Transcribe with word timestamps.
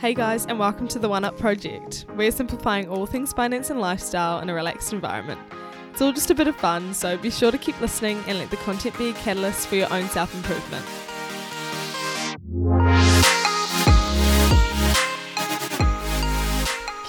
Hey 0.00 0.14
guys, 0.14 0.46
and 0.46 0.58
welcome 0.58 0.88
to 0.88 0.98
the 0.98 1.10
One 1.10 1.24
Up 1.24 1.36
Project. 1.36 2.06
We're 2.16 2.30
simplifying 2.30 2.88
all 2.88 3.04
things 3.04 3.34
finance 3.34 3.68
and 3.68 3.82
lifestyle 3.82 4.40
in 4.40 4.48
a 4.48 4.54
relaxed 4.54 4.94
environment. 4.94 5.38
It's 5.90 6.00
all 6.00 6.10
just 6.10 6.30
a 6.30 6.34
bit 6.34 6.48
of 6.48 6.56
fun, 6.56 6.94
so 6.94 7.18
be 7.18 7.28
sure 7.28 7.50
to 7.50 7.58
keep 7.58 7.78
listening 7.82 8.24
and 8.26 8.38
let 8.38 8.50
the 8.50 8.56
content 8.56 8.96
be 8.96 9.10
a 9.10 9.12
catalyst 9.12 9.68
for 9.68 9.74
your 9.74 9.92
own 9.92 10.08
self 10.08 10.34
improvement. 10.34 10.86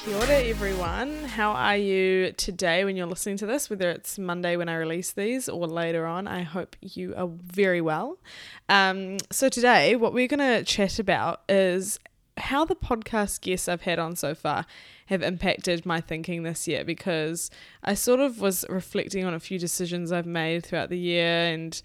Kia 0.03 0.15
ora, 0.17 0.43
everyone. 0.43 1.23
How 1.23 1.53
are 1.53 1.77
you 1.77 2.33
today 2.33 2.83
when 2.83 2.97
you're 2.97 3.07
listening 3.07 3.37
to 3.37 3.45
this? 3.45 3.69
Whether 3.69 3.89
it's 3.89 4.19
Monday 4.19 4.57
when 4.57 4.67
I 4.67 4.75
release 4.75 5.13
these 5.13 5.47
or 5.47 5.65
later 5.65 6.05
on, 6.05 6.27
I 6.27 6.41
hope 6.41 6.75
you 6.81 7.15
are 7.15 7.29
very 7.29 7.79
well. 7.79 8.19
Um, 8.67 9.15
so, 9.31 9.47
today, 9.47 9.95
what 9.95 10.13
we're 10.13 10.27
going 10.27 10.39
to 10.39 10.65
chat 10.65 10.99
about 10.99 11.43
is 11.47 11.97
how 12.41 12.65
the 12.65 12.75
podcast 12.75 13.41
guests 13.41 13.67
I've 13.67 13.83
had 13.83 13.99
on 13.99 14.15
so 14.15 14.35
far 14.35 14.65
have 15.07 15.21
impacted 15.21 15.85
my 15.85 16.01
thinking 16.01 16.43
this 16.43 16.67
year 16.67 16.83
because 16.83 17.49
I 17.83 17.93
sort 17.93 18.19
of 18.19 18.41
was 18.41 18.65
reflecting 18.69 19.23
on 19.25 19.33
a 19.33 19.39
few 19.39 19.59
decisions 19.59 20.11
I've 20.11 20.25
made 20.25 20.65
throughout 20.65 20.89
the 20.89 20.97
year 20.97 21.25
and 21.25 21.81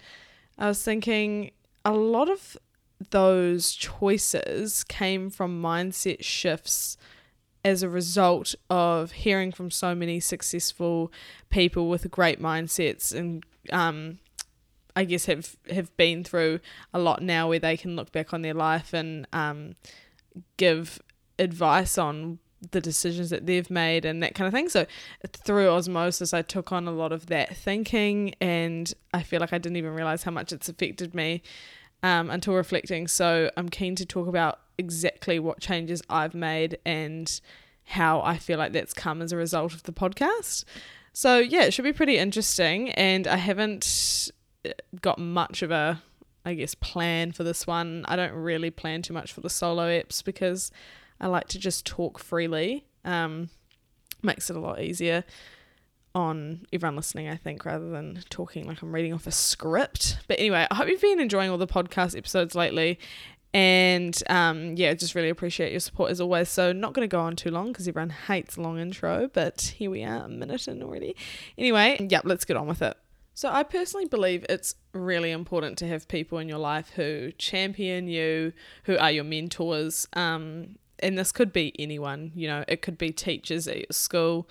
I 0.58 0.68
was 0.68 0.82
thinking 0.82 1.50
a 1.84 1.92
lot 1.92 2.30
of 2.30 2.56
those 3.10 3.74
choices 3.74 4.84
came 4.84 5.30
from 5.30 5.62
mindset 5.62 6.24
shifts 6.24 6.96
as 7.64 7.82
a 7.82 7.88
result 7.88 8.54
of 8.70 9.12
hearing 9.12 9.52
from 9.52 9.70
so 9.70 9.94
many 9.94 10.20
successful 10.20 11.12
people 11.50 11.88
with 11.88 12.10
great 12.10 12.40
mindsets 12.40 13.14
and 13.14 13.44
um, 13.72 14.18
I 14.94 15.04
guess 15.04 15.26
have 15.26 15.56
have 15.70 15.94
been 15.96 16.24
through 16.24 16.60
a 16.94 16.98
lot 16.98 17.22
now 17.22 17.48
where 17.48 17.58
they 17.58 17.76
can 17.76 17.96
look 17.96 18.12
back 18.12 18.32
on 18.32 18.42
their 18.42 18.54
life 18.54 18.94
and 18.94 19.26
um, 19.32 19.74
give 20.56 21.00
advice 21.38 21.98
on 21.98 22.38
the 22.70 22.80
decisions 22.80 23.30
that 23.30 23.46
they've 23.46 23.70
made 23.70 24.04
and 24.04 24.22
that 24.22 24.34
kind 24.34 24.46
of 24.46 24.52
thing. 24.54 24.68
So 24.68 24.86
through 25.26 25.68
osmosis, 25.68 26.32
I 26.32 26.42
took 26.42 26.72
on 26.72 26.88
a 26.88 26.92
lot 26.92 27.12
of 27.12 27.26
that 27.26 27.56
thinking, 27.56 28.34
and 28.40 28.92
I 29.12 29.22
feel 29.22 29.40
like 29.40 29.52
I 29.52 29.58
didn't 29.58 29.76
even 29.76 29.94
realize 29.94 30.22
how 30.22 30.30
much 30.30 30.52
it's 30.52 30.68
affected 30.68 31.14
me 31.14 31.42
um, 32.02 32.30
until 32.30 32.54
reflecting. 32.54 33.08
So 33.08 33.50
I'm 33.56 33.68
keen 33.68 33.94
to 33.96 34.06
talk 34.06 34.26
about 34.26 34.60
exactly 34.78 35.38
what 35.38 35.60
changes 35.60 36.02
I've 36.08 36.34
made 36.34 36.78
and 36.84 37.40
how 37.84 38.20
I 38.22 38.36
feel 38.36 38.58
like 38.58 38.72
that's 38.72 38.94
come 38.94 39.22
as 39.22 39.32
a 39.32 39.36
result 39.36 39.74
of 39.74 39.84
the 39.84 39.92
podcast. 39.92 40.64
So 41.12 41.38
yeah, 41.38 41.64
it 41.64 41.72
should 41.72 41.84
be 41.84 41.92
pretty 41.92 42.18
interesting, 42.18 42.90
and 42.92 43.26
I 43.26 43.36
haven't 43.36 44.30
uh, 44.66 44.70
got 45.00 45.18
much 45.18 45.62
of 45.62 45.70
a 45.70 46.02
I 46.46 46.54
guess, 46.54 46.76
plan 46.76 47.32
for 47.32 47.42
this 47.42 47.66
one. 47.66 48.04
I 48.06 48.14
don't 48.14 48.32
really 48.32 48.70
plan 48.70 49.02
too 49.02 49.12
much 49.12 49.32
for 49.32 49.40
the 49.40 49.50
solo 49.50 49.88
apps 49.88 50.24
because 50.24 50.70
I 51.20 51.26
like 51.26 51.48
to 51.48 51.58
just 51.58 51.84
talk 51.84 52.20
freely. 52.20 52.84
Um, 53.04 53.50
makes 54.22 54.48
it 54.48 54.56
a 54.56 54.60
lot 54.60 54.80
easier 54.80 55.24
on 56.14 56.64
everyone 56.72 56.96
listening, 56.96 57.28
I 57.28 57.36
think, 57.36 57.64
rather 57.64 57.90
than 57.90 58.22
talking 58.30 58.66
like 58.66 58.80
I'm 58.80 58.94
reading 58.94 59.12
off 59.12 59.26
a 59.26 59.32
script. 59.32 60.18
But 60.28 60.38
anyway, 60.38 60.66
I 60.70 60.74
hope 60.76 60.88
you've 60.88 61.00
been 61.00 61.20
enjoying 61.20 61.50
all 61.50 61.58
the 61.58 61.66
podcast 61.66 62.16
episodes 62.16 62.54
lately. 62.54 63.00
And 63.52 64.16
um, 64.28 64.76
yeah, 64.76 64.94
just 64.94 65.14
really 65.16 65.30
appreciate 65.30 65.72
your 65.72 65.80
support 65.80 66.12
as 66.12 66.20
always. 66.20 66.48
So, 66.48 66.72
not 66.72 66.92
going 66.92 67.08
to 67.08 67.12
go 67.12 67.20
on 67.20 67.34
too 67.36 67.50
long 67.50 67.72
because 67.72 67.88
everyone 67.88 68.10
hates 68.10 68.56
long 68.56 68.78
intro, 68.78 69.30
but 69.32 69.72
here 69.78 69.90
we 69.90 70.04
are, 70.04 70.24
a 70.24 70.28
minute 70.28 70.68
in 70.68 70.82
already. 70.82 71.16
Anyway, 71.58 72.06
yeah, 72.08 72.20
let's 72.22 72.44
get 72.44 72.56
on 72.56 72.66
with 72.68 72.82
it. 72.82 72.96
So, 73.36 73.50
I 73.50 73.64
personally 73.64 74.06
believe 74.06 74.46
it's 74.48 74.76
really 74.94 75.30
important 75.30 75.76
to 75.78 75.88
have 75.88 76.08
people 76.08 76.38
in 76.38 76.48
your 76.48 76.56
life 76.56 76.92
who 76.96 77.32
champion 77.32 78.08
you, 78.08 78.54
who 78.84 78.96
are 78.96 79.10
your 79.10 79.24
mentors. 79.24 80.08
Um, 80.14 80.76
and 81.00 81.18
this 81.18 81.32
could 81.32 81.52
be 81.52 81.74
anyone, 81.78 82.32
you 82.34 82.48
know, 82.48 82.64
it 82.66 82.80
could 82.80 82.96
be 82.96 83.10
teachers 83.10 83.68
at 83.68 83.76
your 83.76 83.86
school, 83.90 84.48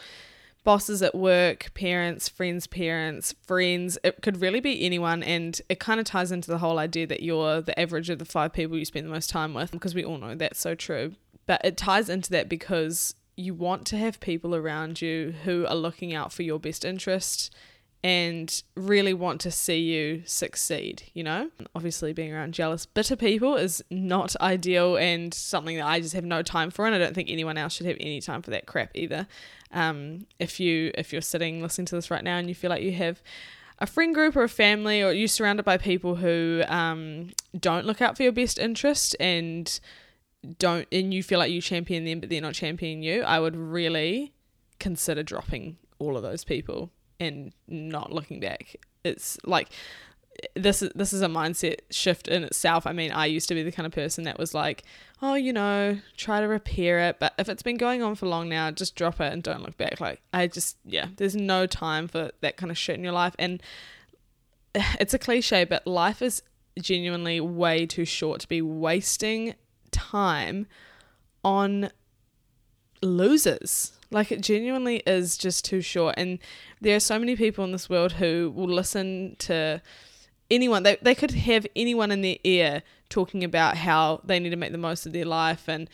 bosses 0.63 1.01
at 1.01 1.15
work, 1.15 1.73
parents, 1.73 2.29
friends' 2.29 2.67
parents, 2.67 3.33
friends. 3.41 3.97
It 4.03 4.21
could 4.21 4.39
really 4.39 4.59
be 4.59 4.85
anyone. 4.85 5.23
And 5.23 5.59
it 5.67 5.79
kind 5.79 5.99
of 5.99 6.05
ties 6.05 6.31
into 6.31 6.51
the 6.51 6.59
whole 6.59 6.77
idea 6.77 7.07
that 7.07 7.23
you're 7.23 7.61
the 7.61 7.77
average 7.79 8.11
of 8.11 8.19
the 8.19 8.23
five 8.25 8.53
people 8.53 8.77
you 8.77 8.85
spend 8.85 9.07
the 9.07 9.11
most 9.11 9.31
time 9.31 9.55
with, 9.55 9.71
because 9.71 9.95
we 9.95 10.05
all 10.05 10.19
know 10.19 10.35
that's 10.35 10.59
so 10.59 10.75
true. 10.75 11.13
But 11.47 11.59
it 11.65 11.75
ties 11.75 12.07
into 12.07 12.29
that 12.29 12.49
because 12.49 13.15
you 13.35 13.55
want 13.55 13.87
to 13.87 13.97
have 13.97 14.19
people 14.19 14.55
around 14.55 15.01
you 15.01 15.33
who 15.43 15.65
are 15.65 15.75
looking 15.75 16.13
out 16.13 16.31
for 16.31 16.43
your 16.43 16.59
best 16.59 16.85
interest 16.85 17.51
and 18.03 18.61
really 18.75 19.13
want 19.13 19.41
to 19.41 19.51
see 19.51 19.79
you 19.79 20.21
succeed, 20.25 21.03
you 21.13 21.23
know? 21.23 21.49
Obviously, 21.73 22.13
being 22.13 22.33
around 22.33 22.53
jealous, 22.53 22.85
bitter 22.85 23.15
people 23.15 23.55
is 23.55 23.83
not 23.89 24.35
ideal 24.41 24.95
and 24.95 25.33
something 25.33 25.77
that 25.77 25.87
I 25.87 25.99
just 25.99 26.13
have 26.13 26.23
no 26.23 26.43
time 26.43 26.69
for, 26.69 26.85
and 26.85 26.93
I 26.93 26.99
don't 26.99 27.15
think 27.15 27.29
anyone 27.29 27.57
else 27.57 27.73
should 27.73 27.87
have 27.87 27.97
any 27.99 28.21
time 28.21 28.41
for 28.41 28.51
that 28.51 28.67
crap 28.67 28.91
either. 28.93 29.27
Um, 29.71 30.27
if 30.39 30.59
you 30.59 30.91
if 30.95 31.11
you're 31.11 31.21
sitting 31.21 31.61
listening 31.61 31.85
to 31.87 31.95
this 31.95 32.11
right 32.11 32.23
now 32.23 32.37
and 32.37 32.47
you 32.47 32.55
feel 32.55 32.69
like 32.69 32.83
you 32.83 32.93
have 32.93 33.21
a 33.79 33.87
friend 33.87 34.13
group 34.13 34.35
or 34.35 34.43
a 34.43 34.49
family, 34.49 35.01
or 35.01 35.11
you're 35.11 35.27
surrounded 35.27 35.63
by 35.63 35.77
people 35.77 36.15
who 36.15 36.63
um, 36.67 37.31
don't 37.59 37.85
look 37.85 38.01
out 38.01 38.15
for 38.15 38.23
your 38.23 38.31
best 38.31 38.57
interest 38.57 39.15
and 39.19 39.79
don't, 40.59 40.87
and 40.91 41.13
you 41.13 41.23
feel 41.23 41.39
like 41.39 41.51
you 41.51 41.61
champion 41.61 42.05
them, 42.05 42.19
but 42.19 42.29
they're 42.29 42.39
not 42.39 42.53
championing 42.53 43.03
you, 43.03 43.23
I 43.23 43.39
would 43.39 43.55
really 43.55 44.33
consider 44.79 45.23
dropping 45.23 45.77
all 45.99 46.15
of 46.15 46.23
those 46.23 46.43
people 46.43 46.91
and 47.19 47.53
not 47.67 48.11
looking 48.11 48.39
back. 48.39 48.75
It's 49.03 49.37
like 49.45 49.69
this 50.55 50.81
is 50.81 50.91
this 50.95 51.13
is 51.13 51.21
a 51.21 51.27
mindset 51.27 51.79
shift 51.91 52.27
in 52.27 52.43
itself. 52.43 52.85
I 52.85 52.93
mean, 52.93 53.11
I 53.11 53.25
used 53.25 53.47
to 53.49 53.55
be 53.55 53.63
the 53.63 53.71
kind 53.71 53.85
of 53.87 53.93
person 53.93 54.25
that 54.25 54.37
was 54.37 54.53
like, 54.53 54.83
oh, 55.21 55.35
you 55.35 55.53
know, 55.53 55.97
try 56.17 56.41
to 56.41 56.47
repair 56.47 56.99
it, 56.99 57.19
but 57.19 57.33
if 57.37 57.47
it's 57.49 57.63
been 57.63 57.77
going 57.77 58.03
on 58.03 58.15
for 58.15 58.27
long 58.27 58.49
now, 58.49 58.71
just 58.71 58.95
drop 58.95 59.21
it 59.21 59.31
and 59.31 59.41
don't 59.41 59.61
look 59.61 59.77
back. 59.77 59.99
Like 59.99 60.21
I 60.33 60.47
just 60.47 60.77
yeah, 60.85 61.07
there's 61.17 61.35
no 61.35 61.65
time 61.65 62.07
for 62.07 62.31
that 62.41 62.57
kind 62.57 62.71
of 62.71 62.77
shit 62.77 62.97
in 62.97 63.03
your 63.03 63.13
life 63.13 63.35
and 63.39 63.61
it's 64.99 65.13
a 65.13 65.19
cliche, 65.19 65.63
but 65.63 65.85
life 65.87 66.21
is 66.21 66.41
genuinely 66.79 67.39
way 67.39 67.85
too 67.85 68.05
short 68.05 68.41
to 68.41 68.47
be 68.47 68.61
wasting 68.61 69.55
time 69.91 70.67
on 71.43 71.89
losers 73.01 73.93
like 74.11 74.31
it 74.31 74.41
genuinely 74.41 74.97
is 75.05 75.37
just 75.37 75.65
too 75.65 75.81
short. 75.81 76.15
And 76.17 76.39
there 76.81 76.95
are 76.95 77.01
so 77.01 77.19
many 77.19 77.35
people 77.35 77.63
in 77.63 77.71
this 77.71 77.89
world 77.89 78.13
who 78.13 78.51
will 78.55 78.69
listen 78.69 79.35
to 79.39 79.81
anyone. 80.49 80.83
They, 80.83 80.97
they 81.01 81.15
could 81.15 81.31
have 81.31 81.65
anyone 81.75 82.11
in 82.11 82.21
their 82.21 82.37
ear 82.43 82.83
talking 83.09 83.43
about 83.43 83.77
how 83.77 84.21
they 84.23 84.39
need 84.39 84.51
to 84.51 84.55
make 84.55 84.71
the 84.71 84.77
most 84.77 85.05
of 85.05 85.13
their 85.13 85.25
life 85.25 85.67
and 85.67 85.89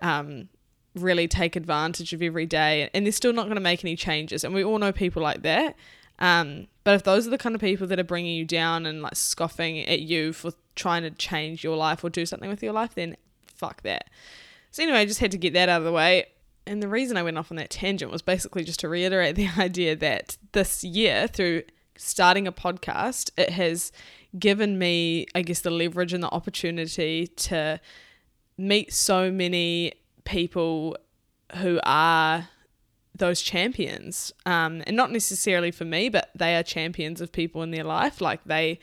um, 0.00 0.48
really 0.94 1.28
take 1.28 1.56
advantage 1.56 2.12
of 2.12 2.22
every 2.22 2.46
day. 2.46 2.88
And 2.94 3.04
they're 3.04 3.12
still 3.12 3.32
not 3.32 3.44
going 3.44 3.56
to 3.56 3.60
make 3.60 3.84
any 3.84 3.96
changes. 3.96 4.44
And 4.44 4.54
we 4.54 4.64
all 4.64 4.78
know 4.78 4.92
people 4.92 5.22
like 5.22 5.42
that. 5.42 5.76
Um, 6.18 6.68
but 6.84 6.94
if 6.94 7.02
those 7.02 7.26
are 7.26 7.30
the 7.30 7.38
kind 7.38 7.54
of 7.54 7.60
people 7.60 7.86
that 7.88 7.98
are 7.98 8.04
bringing 8.04 8.36
you 8.36 8.44
down 8.44 8.86
and 8.86 9.02
like 9.02 9.16
scoffing 9.16 9.80
at 9.80 10.00
you 10.00 10.32
for 10.32 10.52
trying 10.74 11.02
to 11.02 11.10
change 11.10 11.62
your 11.62 11.76
life 11.76 12.02
or 12.02 12.10
do 12.10 12.24
something 12.24 12.48
with 12.48 12.62
your 12.62 12.72
life, 12.72 12.94
then 12.94 13.16
fuck 13.54 13.82
that. 13.82 14.08
So 14.70 14.82
anyway, 14.82 15.00
I 15.00 15.04
just 15.04 15.20
had 15.20 15.30
to 15.32 15.38
get 15.38 15.52
that 15.54 15.68
out 15.68 15.78
of 15.78 15.84
the 15.84 15.92
way 15.92 16.26
and 16.66 16.82
the 16.82 16.88
reason 16.88 17.16
I 17.16 17.22
went 17.22 17.38
off 17.38 17.50
on 17.50 17.56
that 17.58 17.70
tangent 17.70 18.10
was 18.10 18.22
basically 18.22 18.64
just 18.64 18.80
to 18.80 18.88
reiterate 18.88 19.36
the 19.36 19.48
idea 19.58 19.96
that 19.96 20.36
this 20.52 20.82
year, 20.82 21.28
through 21.28 21.62
starting 21.96 22.46
a 22.46 22.52
podcast, 22.52 23.30
it 23.36 23.50
has 23.50 23.92
given 24.38 24.78
me, 24.78 25.26
I 25.34 25.42
guess, 25.42 25.60
the 25.60 25.70
leverage 25.70 26.12
and 26.12 26.22
the 26.22 26.30
opportunity 26.30 27.26
to 27.26 27.80
meet 28.58 28.92
so 28.92 29.30
many 29.30 29.92
people 30.24 30.96
who 31.56 31.80
are 31.84 32.48
those 33.14 33.40
champions. 33.40 34.32
Um, 34.44 34.82
and 34.86 34.96
not 34.96 35.10
necessarily 35.10 35.70
for 35.70 35.84
me, 35.84 36.08
but 36.08 36.30
they 36.34 36.56
are 36.56 36.62
champions 36.62 37.20
of 37.20 37.32
people 37.32 37.62
in 37.62 37.70
their 37.70 37.84
life. 37.84 38.20
Like 38.20 38.44
they 38.44 38.78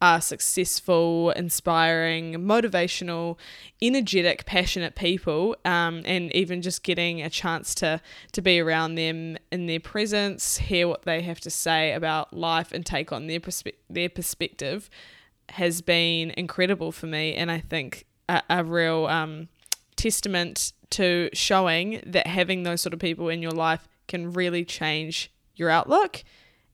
are 0.00 0.20
successful, 0.20 1.30
inspiring, 1.30 2.34
motivational, 2.34 3.36
energetic, 3.82 4.46
passionate 4.46 4.94
people, 4.94 5.56
um, 5.64 6.02
and 6.04 6.34
even 6.34 6.62
just 6.62 6.84
getting 6.84 7.20
a 7.20 7.30
chance 7.30 7.74
to 7.76 8.00
to 8.32 8.40
be 8.40 8.60
around 8.60 8.94
them 8.94 9.36
in 9.50 9.66
their 9.66 9.80
presence, 9.80 10.58
hear 10.58 10.86
what 10.86 11.02
they 11.02 11.22
have 11.22 11.40
to 11.40 11.50
say 11.50 11.92
about 11.92 12.32
life, 12.32 12.70
and 12.72 12.86
take 12.86 13.12
on 13.12 13.26
their 13.26 13.40
perspe- 13.40 13.74
their 13.90 14.08
perspective 14.08 14.88
has 15.50 15.80
been 15.80 16.30
incredible 16.36 16.92
for 16.92 17.06
me, 17.06 17.34
and 17.34 17.50
I 17.50 17.58
think 17.58 18.06
a, 18.28 18.42
a 18.48 18.64
real 18.64 19.06
um, 19.06 19.48
testament 19.96 20.72
to 20.90 21.28
showing 21.32 22.02
that 22.06 22.26
having 22.26 22.62
those 22.62 22.80
sort 22.80 22.94
of 22.94 23.00
people 23.00 23.28
in 23.28 23.42
your 23.42 23.52
life 23.52 23.88
can 24.06 24.32
really 24.32 24.64
change 24.64 25.30
your 25.56 25.70
outlook 25.70 26.22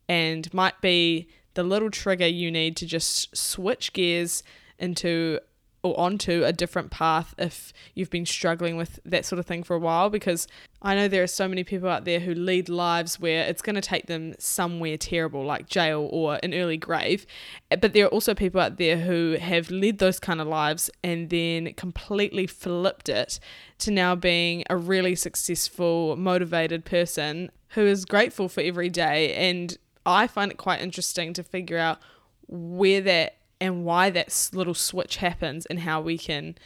and 0.09 0.53
might 0.53 0.81
be 0.81 1.29
the 1.55 1.63
little 1.63 1.91
trigger 1.91 2.27
you 2.27 2.51
need 2.51 2.77
to 2.77 2.87
just 2.87 3.37
switch 3.37 3.93
gears 3.93 4.43
into 4.79 5.41
or 5.85 5.99
onto 6.01 6.43
a 6.45 6.53
different 6.53 6.91
path 6.91 7.35
if 7.37 7.73
you've 7.95 8.11
been 8.11 8.25
struggling 8.25 8.77
with 8.77 8.99
that 9.05 9.25
sort 9.25 9.39
of 9.39 9.45
thing 9.45 9.63
for 9.63 9.77
a 9.77 9.79
while 9.79 10.09
because 10.09 10.49
I 10.81 10.95
know 10.95 11.09
there 11.09 11.23
are 11.23 11.29
so 11.29 11.47
many 11.47 11.63
people 11.63 11.91
out 11.91 12.07
there 12.07 12.21
who 12.21 12.35
lead 12.35 12.71
lives 12.71 13.21
where 13.21 13.45
it's 13.45 13.61
going 13.61 13.75
to 13.75 13.83
take 13.83 14.07
them 14.07 14.35
somewhere 14.39 14.97
terrible 14.97 15.45
like 15.45 15.69
jail 15.69 16.09
or 16.11 16.39
an 16.43 16.55
early 16.55 16.79
grave. 16.79 17.27
But 17.69 17.93
there 17.93 18.07
are 18.07 18.09
also 18.09 18.35
people 18.35 18.61
out 18.61 18.79
there 18.79 18.99
who 18.99 19.37
have 19.41 19.71
led 19.71 19.99
those 19.99 20.19
kind 20.19 20.41
of 20.41 20.49
lives 20.49 20.91
and 21.03 21.29
then 21.29 21.75
completely 21.75 22.47
flipped 22.47 23.09
it 23.11 23.39
to 23.79 23.91
now 23.91 24.15
being 24.15 24.65
a 24.71 24.77
really 24.77 25.15
successful 25.15 26.17
motivated 26.17 26.87
person 26.87 27.51
who 27.69 27.83
is 27.83 28.05
grateful 28.05 28.49
for 28.49 28.63
every 28.63 28.89
day 28.89 29.35
and 29.35 29.77
I 30.07 30.27
find 30.27 30.51
it 30.51 30.59
quite 30.59 30.81
interesting 30.81 31.33
to 31.35 31.43
figure 31.43 31.79
out 31.79 31.99
where 32.47 33.01
that 33.01 33.37
and 33.61 33.85
why 33.85 34.11
that 34.11 34.51
little 34.53 34.75
switch 34.75 35.17
happens 35.17 35.67
and 35.67 35.81
how 35.81 36.01
we 36.01 36.19
can 36.19 36.57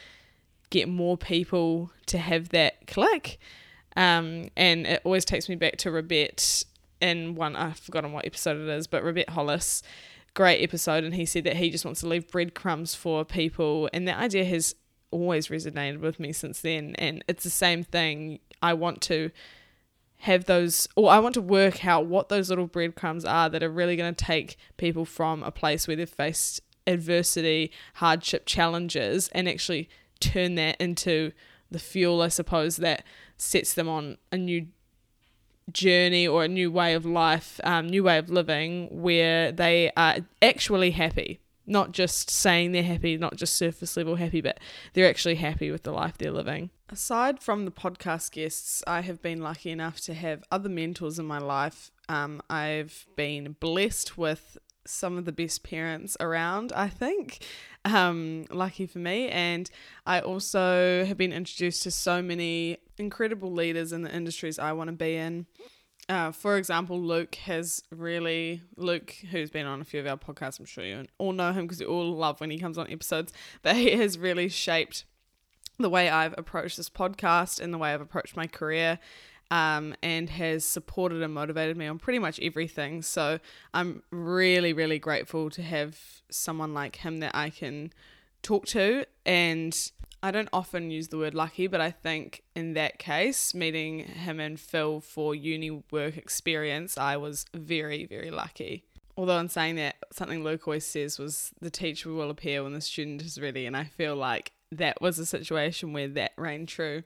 get 0.70 0.88
more 0.88 1.16
people 1.16 1.90
to 2.06 2.18
have 2.18 2.48
that 2.50 2.86
click. 2.86 3.38
Um, 3.96 4.50
and 4.56 4.86
it 4.86 5.02
always 5.04 5.24
takes 5.24 5.48
me 5.48 5.54
back 5.54 5.76
to 5.78 5.90
Rebet 5.90 6.64
in 7.00 7.34
one, 7.34 7.56
I've 7.56 7.78
forgotten 7.78 8.12
what 8.12 8.26
episode 8.26 8.60
it 8.60 8.68
is, 8.68 8.86
but 8.86 9.04
Rebet 9.04 9.30
Hollis, 9.30 9.82
great 10.34 10.62
episode. 10.62 11.04
And 11.04 11.14
he 11.14 11.26
said 11.26 11.44
that 11.44 11.56
he 11.56 11.70
just 11.70 11.84
wants 11.84 12.00
to 12.00 12.08
leave 12.08 12.28
breadcrumbs 12.30 12.94
for 12.94 13.24
people. 13.24 13.88
And 13.92 14.06
that 14.08 14.18
idea 14.18 14.44
has 14.44 14.74
always 15.10 15.48
resonated 15.48 16.00
with 16.00 16.20
me 16.20 16.32
since 16.32 16.60
then. 16.60 16.94
And 16.96 17.24
it's 17.28 17.44
the 17.44 17.50
same 17.50 17.84
thing. 17.84 18.40
I 18.62 18.74
want 18.74 19.00
to 19.02 19.30
have 20.18 20.46
those, 20.46 20.88
or 20.96 21.10
I 21.10 21.20
want 21.20 21.34
to 21.34 21.40
work 21.40 21.84
out 21.84 22.06
what 22.06 22.28
those 22.28 22.50
little 22.50 22.66
breadcrumbs 22.66 23.24
are 23.24 23.48
that 23.48 23.62
are 23.62 23.70
really 23.70 23.96
going 23.96 24.14
to 24.14 24.24
take 24.24 24.56
people 24.76 25.04
from 25.04 25.42
a 25.42 25.50
place 25.50 25.86
where 25.86 25.96
they've 25.96 26.08
faced 26.08 26.60
adversity, 26.86 27.70
hardship, 27.94 28.44
challenges, 28.46 29.28
and 29.28 29.48
actually 29.48 29.88
turn 30.20 30.56
that 30.56 30.80
into 30.80 31.32
the 31.70 31.78
fuel, 31.78 32.22
I 32.22 32.28
suppose, 32.28 32.76
that 32.78 33.04
sets 33.36 33.74
them 33.74 33.88
on 33.88 34.18
a 34.32 34.36
new 34.36 34.66
journey 35.70 36.26
or 36.26 36.44
a 36.44 36.48
new 36.48 36.72
way 36.72 36.94
of 36.94 37.04
life, 37.04 37.60
um, 37.62 37.88
new 37.88 38.02
way 38.04 38.18
of 38.18 38.30
living 38.30 38.88
where 38.90 39.52
they 39.52 39.92
are 39.96 40.16
actually 40.42 40.92
happy. 40.92 41.40
Not 41.68 41.92
just 41.92 42.30
saying 42.30 42.72
they're 42.72 42.82
happy, 42.82 43.16
not 43.18 43.36
just 43.36 43.54
surface 43.54 43.96
level 43.96 44.16
happy, 44.16 44.40
but 44.40 44.58
they're 44.94 45.08
actually 45.08 45.36
happy 45.36 45.70
with 45.70 45.82
the 45.82 45.92
life 45.92 46.16
they're 46.16 46.32
living. 46.32 46.70
Aside 46.88 47.40
from 47.40 47.66
the 47.66 47.70
podcast 47.70 48.32
guests, 48.32 48.82
I 48.86 49.02
have 49.02 49.20
been 49.20 49.42
lucky 49.42 49.70
enough 49.70 50.00
to 50.02 50.14
have 50.14 50.42
other 50.50 50.70
mentors 50.70 51.18
in 51.18 51.26
my 51.26 51.38
life. 51.38 51.90
Um, 52.08 52.40
I've 52.48 53.06
been 53.16 53.56
blessed 53.60 54.16
with 54.16 54.56
some 54.86 55.18
of 55.18 55.26
the 55.26 55.32
best 55.32 55.62
parents 55.62 56.16
around, 56.18 56.72
I 56.72 56.88
think. 56.88 57.44
Um, 57.84 58.46
lucky 58.50 58.86
for 58.86 58.98
me. 58.98 59.28
And 59.28 59.70
I 60.06 60.20
also 60.20 61.04
have 61.04 61.18
been 61.18 61.32
introduced 61.32 61.82
to 61.82 61.90
so 61.90 62.22
many 62.22 62.78
incredible 62.96 63.52
leaders 63.52 63.92
in 63.92 64.02
the 64.02 64.14
industries 64.14 64.58
I 64.58 64.72
want 64.72 64.88
to 64.88 64.96
be 64.96 65.16
in. 65.16 65.46
Uh, 66.08 66.32
for 66.32 66.56
example, 66.56 66.98
Luke 67.00 67.34
has 67.34 67.82
really, 67.90 68.62
Luke, 68.76 69.14
who's 69.30 69.50
been 69.50 69.66
on 69.66 69.80
a 69.80 69.84
few 69.84 70.00
of 70.00 70.06
our 70.06 70.16
podcasts, 70.16 70.58
I'm 70.58 70.64
sure 70.64 70.84
you 70.84 71.06
all 71.18 71.32
know 71.32 71.52
him 71.52 71.66
because 71.66 71.80
you 71.80 71.86
all 71.86 72.16
love 72.16 72.40
when 72.40 72.50
he 72.50 72.58
comes 72.58 72.78
on 72.78 72.90
episodes, 72.90 73.32
but 73.62 73.76
he 73.76 73.90
has 73.90 74.18
really 74.18 74.48
shaped 74.48 75.04
the 75.78 75.90
way 75.90 76.08
I've 76.08 76.34
approached 76.38 76.78
this 76.78 76.88
podcast 76.88 77.60
and 77.60 77.72
the 77.72 77.78
way 77.78 77.92
I've 77.92 78.00
approached 78.00 78.36
my 78.36 78.46
career 78.46 78.98
um, 79.50 79.94
and 80.02 80.28
has 80.30 80.64
supported 80.64 81.22
and 81.22 81.32
motivated 81.32 81.76
me 81.76 81.86
on 81.86 81.98
pretty 81.98 82.18
much 82.18 82.40
everything. 82.40 83.02
So 83.02 83.38
I'm 83.72 84.02
really, 84.10 84.72
really 84.72 84.98
grateful 84.98 85.50
to 85.50 85.62
have 85.62 85.98
someone 86.30 86.74
like 86.74 86.96
him 86.96 87.18
that 87.20 87.34
I 87.34 87.50
can 87.50 87.92
talk 88.42 88.66
to. 88.66 89.04
And 89.24 89.74
I 90.22 90.30
don't 90.30 90.48
often 90.52 90.90
use 90.90 91.08
the 91.08 91.18
word 91.18 91.34
lucky, 91.34 91.68
but 91.68 91.80
I 91.80 91.90
think 91.90 92.42
in 92.56 92.74
that 92.74 92.98
case, 92.98 93.54
meeting 93.54 94.00
him 94.00 94.40
and 94.40 94.58
Phil 94.58 95.00
for 95.00 95.34
uni 95.34 95.82
work 95.90 96.16
experience, 96.16 96.98
I 96.98 97.16
was 97.16 97.46
very, 97.54 98.04
very 98.06 98.30
lucky. 98.30 98.84
Although 99.16 99.38
in 99.38 99.48
saying 99.48 99.76
that, 99.76 99.96
something 100.12 100.42
Luke 100.42 100.66
always 100.66 100.86
says 100.86 101.18
was 101.18 101.52
the 101.60 101.70
teacher 101.70 102.12
will 102.12 102.30
appear 102.30 102.62
when 102.62 102.72
the 102.72 102.80
student 102.80 103.22
is 103.22 103.40
ready, 103.40 103.66
and 103.66 103.76
I 103.76 103.84
feel 103.84 104.16
like 104.16 104.52
that 104.72 105.00
was 105.00 105.18
a 105.18 105.26
situation 105.26 105.92
where 105.92 106.08
that 106.08 106.32
rang 106.36 106.66
true. 106.66 107.02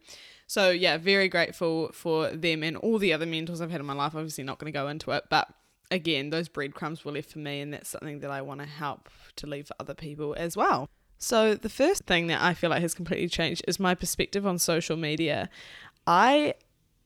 So 0.46 0.70
yeah, 0.70 0.98
very 0.98 1.28
grateful 1.28 1.90
for 1.92 2.30
them 2.30 2.62
and 2.62 2.76
all 2.76 2.98
the 2.98 3.12
other 3.12 3.26
mentors 3.26 3.60
I've 3.60 3.70
had 3.70 3.80
in 3.80 3.86
my 3.86 3.92
life. 3.92 4.14
Obviously 4.14 4.44
not 4.44 4.58
going 4.58 4.72
to 4.72 4.78
go 4.78 4.88
into 4.88 5.12
it, 5.12 5.24
but 5.30 5.48
again, 5.90 6.30
those 6.30 6.48
breadcrumbs 6.48 7.04
were 7.04 7.12
left 7.12 7.30
for 7.30 7.38
me 7.38 7.60
and 7.60 7.72
that's 7.72 7.88
something 7.88 8.20
that 8.20 8.30
I 8.30 8.42
want 8.42 8.60
to 8.60 8.66
help 8.66 9.08
to 9.36 9.46
leave 9.46 9.68
for 9.68 9.76
other 9.78 9.94
people 9.94 10.34
as 10.36 10.56
well. 10.56 10.88
So 11.22 11.54
the 11.54 11.68
first 11.68 12.04
thing 12.04 12.26
that 12.26 12.42
I 12.42 12.52
feel 12.52 12.68
like 12.68 12.82
has 12.82 12.94
completely 12.94 13.28
changed 13.28 13.62
is 13.68 13.78
my 13.78 13.94
perspective 13.94 14.44
on 14.44 14.58
social 14.58 14.96
media. 14.96 15.48
I 16.04 16.54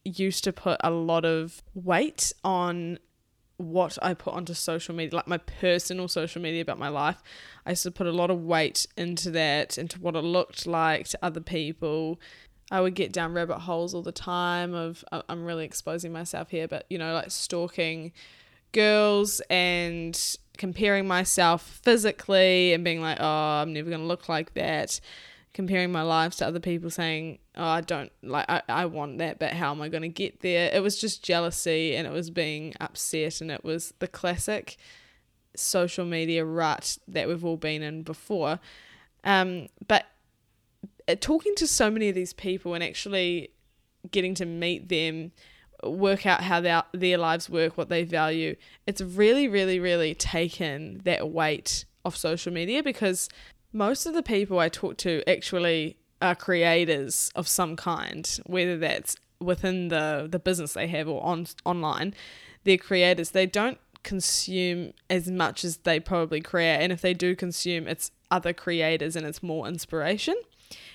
used 0.05 0.43
to 0.45 0.55
put 0.55 0.81
a 0.83 0.91
lot 0.91 1.27
of 1.27 1.63
weight 1.75 2.33
on 2.43 2.99
what 3.59 3.99
I 4.01 4.15
put 4.15 4.33
onto 4.33 4.55
social 4.55 4.95
media, 4.95 5.17
like 5.17 5.29
my 5.29 5.37
personal 5.37 6.09
social 6.09 6.41
media 6.41 6.63
about 6.63 6.79
my 6.79 6.89
life. 6.89 7.23
I 7.67 7.71
used 7.71 7.83
to 7.83 7.91
put 7.91 8.07
a 8.07 8.13
lot 8.13 8.31
of 8.31 8.43
weight 8.43 8.87
into 8.97 9.31
that, 9.33 9.77
into 9.77 10.01
what 10.01 10.17
it 10.17 10.23
looked 10.23 10.67
like 10.67 11.09
to 11.09 11.19
other 11.23 11.43
people, 11.43 12.19
I 12.71 12.81
would 12.81 12.95
get 12.95 13.13
down 13.13 13.35
rabbit 13.35 13.61
holes 13.61 13.95
all 13.95 14.03
the 14.03 14.13
time 14.13 14.73
of 14.73 15.05
I'm 15.29 15.45
really 15.45 15.67
exposing 15.67 16.11
myself 16.11 16.51
here, 16.51 16.67
but 16.67 16.87
you 16.89 16.97
know, 16.97 17.13
like 17.13 17.31
stalking 17.31 18.13
girls 18.73 19.41
and 19.49 20.17
comparing 20.57 21.07
myself 21.07 21.81
physically 21.83 22.73
and 22.73 22.85
being 22.85 23.01
like, 23.01 23.19
oh, 23.21 23.25
I'm 23.63 23.73
never 23.73 23.91
gonna 23.91 24.05
look 24.05 24.29
like 24.29 24.55
that. 24.55 25.01
Comparing 25.55 25.91
my 25.91 26.03
lives 26.03 26.37
to 26.37 26.47
other 26.47 26.61
people, 26.61 26.91
saying, 26.91 27.39
"Oh, 27.57 27.65
I 27.65 27.81
don't 27.81 28.13
like, 28.23 28.45
I, 28.47 28.61
I 28.69 28.85
want 28.85 29.17
that, 29.19 29.39
but 29.39 29.55
how 29.55 29.71
am 29.71 29.81
I 29.81 29.89
gonna 29.89 30.09
get 30.09 30.41
there?" 30.41 30.71
It 30.71 30.83
was 30.83 31.01
just 31.01 31.25
jealousy, 31.25 31.97
and 31.97 32.07
it 32.07 32.13
was 32.13 32.29
being 32.29 32.75
upset, 32.79 33.41
and 33.41 33.51
it 33.51 33.65
was 33.65 33.95
the 33.99 34.07
classic 34.07 34.77
social 35.55 36.05
media 36.05 36.45
rut 36.45 36.99
that 37.09 37.27
we've 37.27 37.43
all 37.43 37.57
been 37.57 37.83
in 37.83 38.03
before. 38.03 38.61
Um, 39.25 39.69
but 39.87 40.05
uh, 41.09 41.17
talking 41.19 41.55
to 41.57 41.67
so 41.67 41.91
many 41.91 42.09
of 42.09 42.15
these 42.15 42.33
people 42.33 42.75
and 42.75 42.85
actually 42.85 43.51
getting 44.11 44.35
to 44.35 44.47
meet 44.47 44.89
them 44.89 45.33
work 45.85 46.27
out 46.27 46.43
how 46.43 46.61
their 46.61 46.83
their 46.93 47.19
lives 47.19 47.51
work 47.51 47.77
what 47.77 47.89
they 47.89 48.03
value 48.03 48.57
it's 48.87 49.01
really 49.01 49.47
really 49.47 49.79
really 49.79 50.15
taken 50.15 51.01
that 51.05 51.29
weight 51.31 51.85
off 52.05 52.17
social 52.17 52.53
media 52.53 52.83
because 52.83 53.29
most 53.73 54.07
of 54.07 54.15
the 54.15 54.23
people 54.23 54.59
I 54.59 54.69
talk 54.69 54.97
to 54.99 55.23
actually 55.29 55.97
are 56.23 56.35
creators 56.35 57.31
of 57.35 57.47
some 57.47 57.77
kind 57.77 58.39
whether 58.47 58.79
that's 58.79 59.17
within 59.39 59.89
the 59.89 60.27
the 60.31 60.39
business 60.39 60.73
they 60.73 60.87
have 60.87 61.09
or 61.09 61.23
on 61.23 61.47
online 61.65 62.15
they're 62.67 62.77
creators. 62.77 63.31
They 63.31 63.47
don't 63.47 63.79
consume 64.03 64.93
as 65.09 65.31
much 65.31 65.65
as 65.65 65.79
they 65.79 65.99
probably 65.99 66.41
create 66.41 66.79
and 66.83 66.93
if 66.93 67.01
they 67.01 67.15
do 67.15 67.35
consume 67.35 67.89
it's 67.89 68.13
other 68.31 68.53
creators 68.53 69.17
and 69.17 69.27
it's 69.27 69.43
more 69.43 69.67
inspiration 69.67 70.35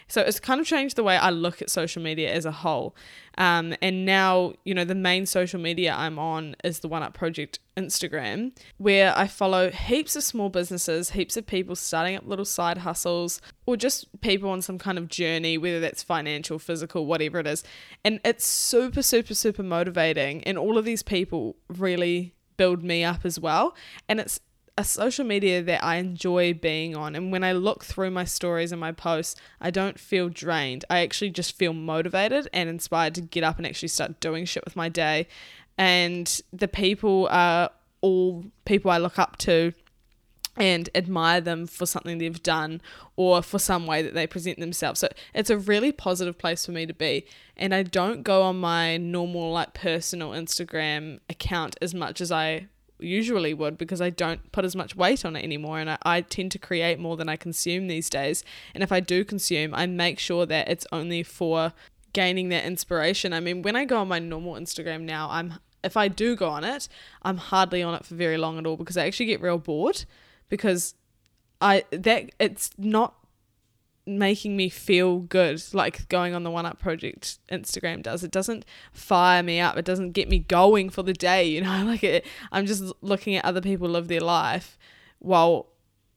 so 0.07 0.21
it's 0.21 0.39
kind 0.39 0.59
of 0.59 0.67
changed 0.67 0.97
the 0.97 1.03
way 1.03 1.15
I 1.15 1.29
look 1.29 1.61
at 1.61 1.69
social 1.69 2.01
media 2.01 2.33
as 2.33 2.45
a 2.45 2.51
whole. 2.51 2.95
Um, 3.37 3.73
and 3.81 4.05
now, 4.05 4.53
you 4.65 4.73
know, 4.73 4.83
the 4.83 4.93
main 4.95 5.25
social 5.25 5.59
media 5.59 5.93
I'm 5.93 6.19
on 6.19 6.55
is 6.65 6.79
the 6.79 6.89
One 6.89 7.01
Up 7.01 7.13
Project 7.13 7.59
Instagram, 7.77 8.51
where 8.77 9.17
I 9.17 9.27
follow 9.27 9.71
heaps 9.71 10.17
of 10.17 10.23
small 10.23 10.49
businesses, 10.49 11.11
heaps 11.11 11.37
of 11.37 11.47
people 11.47 11.77
starting 11.77 12.17
up 12.17 12.27
little 12.27 12.43
side 12.43 12.79
hustles, 12.79 13.41
or 13.65 13.77
just 13.77 14.19
people 14.19 14.49
on 14.49 14.61
some 14.61 14.77
kind 14.77 14.97
of 14.97 15.07
journey, 15.07 15.57
whether 15.57 15.79
that's 15.79 16.03
financial, 16.03 16.59
physical, 16.59 17.05
whatever 17.05 17.39
it 17.39 17.47
is. 17.47 17.63
And 18.03 18.19
it's 18.25 18.45
super, 18.45 19.01
super, 19.01 19.33
super 19.33 19.63
motivating. 19.63 20.43
And 20.43 20.57
all 20.57 20.77
of 20.77 20.83
these 20.83 21.03
people 21.03 21.55
really 21.69 22.33
build 22.57 22.83
me 22.83 23.03
up 23.03 23.23
as 23.23 23.39
well. 23.39 23.75
And 24.09 24.19
it's 24.19 24.41
a 24.81 24.83
social 24.83 25.23
media 25.23 25.61
that 25.61 25.83
I 25.83 25.97
enjoy 25.97 26.55
being 26.55 26.95
on. 26.95 27.15
And 27.15 27.31
when 27.31 27.43
I 27.43 27.51
look 27.51 27.85
through 27.85 28.09
my 28.09 28.25
stories 28.25 28.71
and 28.71 28.81
my 28.81 28.91
posts, 28.91 29.39
I 29.61 29.69
don't 29.69 29.99
feel 29.99 30.27
drained. 30.27 30.85
I 30.89 30.99
actually 30.99 31.29
just 31.29 31.55
feel 31.55 31.71
motivated 31.71 32.49
and 32.51 32.67
inspired 32.67 33.13
to 33.15 33.21
get 33.21 33.43
up 33.43 33.57
and 33.57 33.67
actually 33.67 33.89
start 33.89 34.19
doing 34.19 34.45
shit 34.45 34.65
with 34.65 34.75
my 34.75 34.89
day. 34.89 35.27
And 35.77 36.41
the 36.51 36.67
people 36.67 37.27
are 37.29 37.69
all 38.01 38.45
people 38.65 38.89
I 38.89 38.97
look 38.97 39.19
up 39.19 39.37
to 39.37 39.73
and 40.57 40.89
admire 40.95 41.41
them 41.41 41.67
for 41.67 41.85
something 41.85 42.17
they've 42.17 42.43
done 42.43 42.81
or 43.15 43.43
for 43.43 43.59
some 43.59 43.85
way 43.85 44.01
that 44.01 44.15
they 44.15 44.25
present 44.25 44.59
themselves. 44.59 44.99
So 44.99 45.09
it's 45.35 45.51
a 45.51 45.57
really 45.57 45.91
positive 45.91 46.37
place 46.39 46.65
for 46.65 46.71
me 46.71 46.87
to 46.87 46.93
be. 46.93 47.25
And 47.55 47.73
I 47.73 47.83
don't 47.83 48.23
go 48.23 48.41
on 48.41 48.59
my 48.59 48.97
normal, 48.97 49.51
like, 49.51 49.75
personal 49.75 50.31
Instagram 50.31 51.19
account 51.29 51.77
as 51.81 51.93
much 51.93 52.19
as 52.19 52.31
I 52.31 52.67
usually 53.01 53.53
would 53.53 53.77
because 53.77 54.01
I 54.01 54.09
don't 54.09 54.51
put 54.51 54.65
as 54.65 54.75
much 54.75 54.95
weight 54.95 55.25
on 55.25 55.35
it 55.35 55.43
anymore 55.43 55.79
and 55.79 55.89
I, 55.89 55.97
I 56.03 56.21
tend 56.21 56.51
to 56.53 56.59
create 56.59 56.99
more 56.99 57.17
than 57.17 57.29
I 57.29 57.35
consume 57.35 57.87
these 57.87 58.09
days. 58.09 58.43
And 58.73 58.83
if 58.83 58.91
I 58.91 58.99
do 58.99 59.23
consume, 59.23 59.73
I 59.73 59.85
make 59.85 60.19
sure 60.19 60.45
that 60.45 60.69
it's 60.69 60.87
only 60.91 61.23
for 61.23 61.73
gaining 62.13 62.49
that 62.49 62.65
inspiration. 62.65 63.33
I 63.33 63.39
mean, 63.39 63.61
when 63.61 63.75
I 63.75 63.85
go 63.85 63.97
on 63.99 64.07
my 64.07 64.19
normal 64.19 64.55
Instagram 64.55 65.01
now, 65.01 65.29
I'm 65.29 65.55
if 65.83 65.97
I 65.97 66.07
do 66.07 66.35
go 66.35 66.47
on 66.47 66.63
it, 66.63 66.87
I'm 67.23 67.37
hardly 67.37 67.81
on 67.81 67.95
it 67.95 68.05
for 68.05 68.13
very 68.13 68.37
long 68.37 68.59
at 68.59 68.67
all 68.67 68.77
because 68.77 68.97
I 68.97 69.07
actually 69.07 69.25
get 69.25 69.41
real 69.41 69.57
bored 69.57 70.05
because 70.47 70.93
I 71.59 71.85
that 71.91 72.31
it's 72.39 72.71
not 72.77 73.15
making 74.05 74.57
me 74.57 74.67
feel 74.67 75.19
good 75.19 75.61
like 75.73 76.07
going 76.09 76.33
on 76.33 76.43
the 76.43 76.51
one 76.51 76.65
up 76.65 76.79
project 76.79 77.37
instagram 77.51 78.01
does. 78.01 78.23
It 78.23 78.31
doesn't 78.31 78.65
fire 78.91 79.43
me 79.43 79.59
up. 79.59 79.77
It 79.77 79.85
doesn't 79.85 80.11
get 80.11 80.27
me 80.29 80.39
going 80.39 80.89
for 80.89 81.03
the 81.03 81.13
day 81.13 81.45
you 81.45 81.61
know 81.61 81.83
like 81.85 82.03
it 82.03 82.25
i'm 82.51 82.65
just 82.65 82.83
looking 83.01 83.35
at 83.35 83.45
other 83.45 83.61
people 83.61 83.87
live 83.87 84.07
their 84.07 84.21
life 84.21 84.77
while 85.19 85.67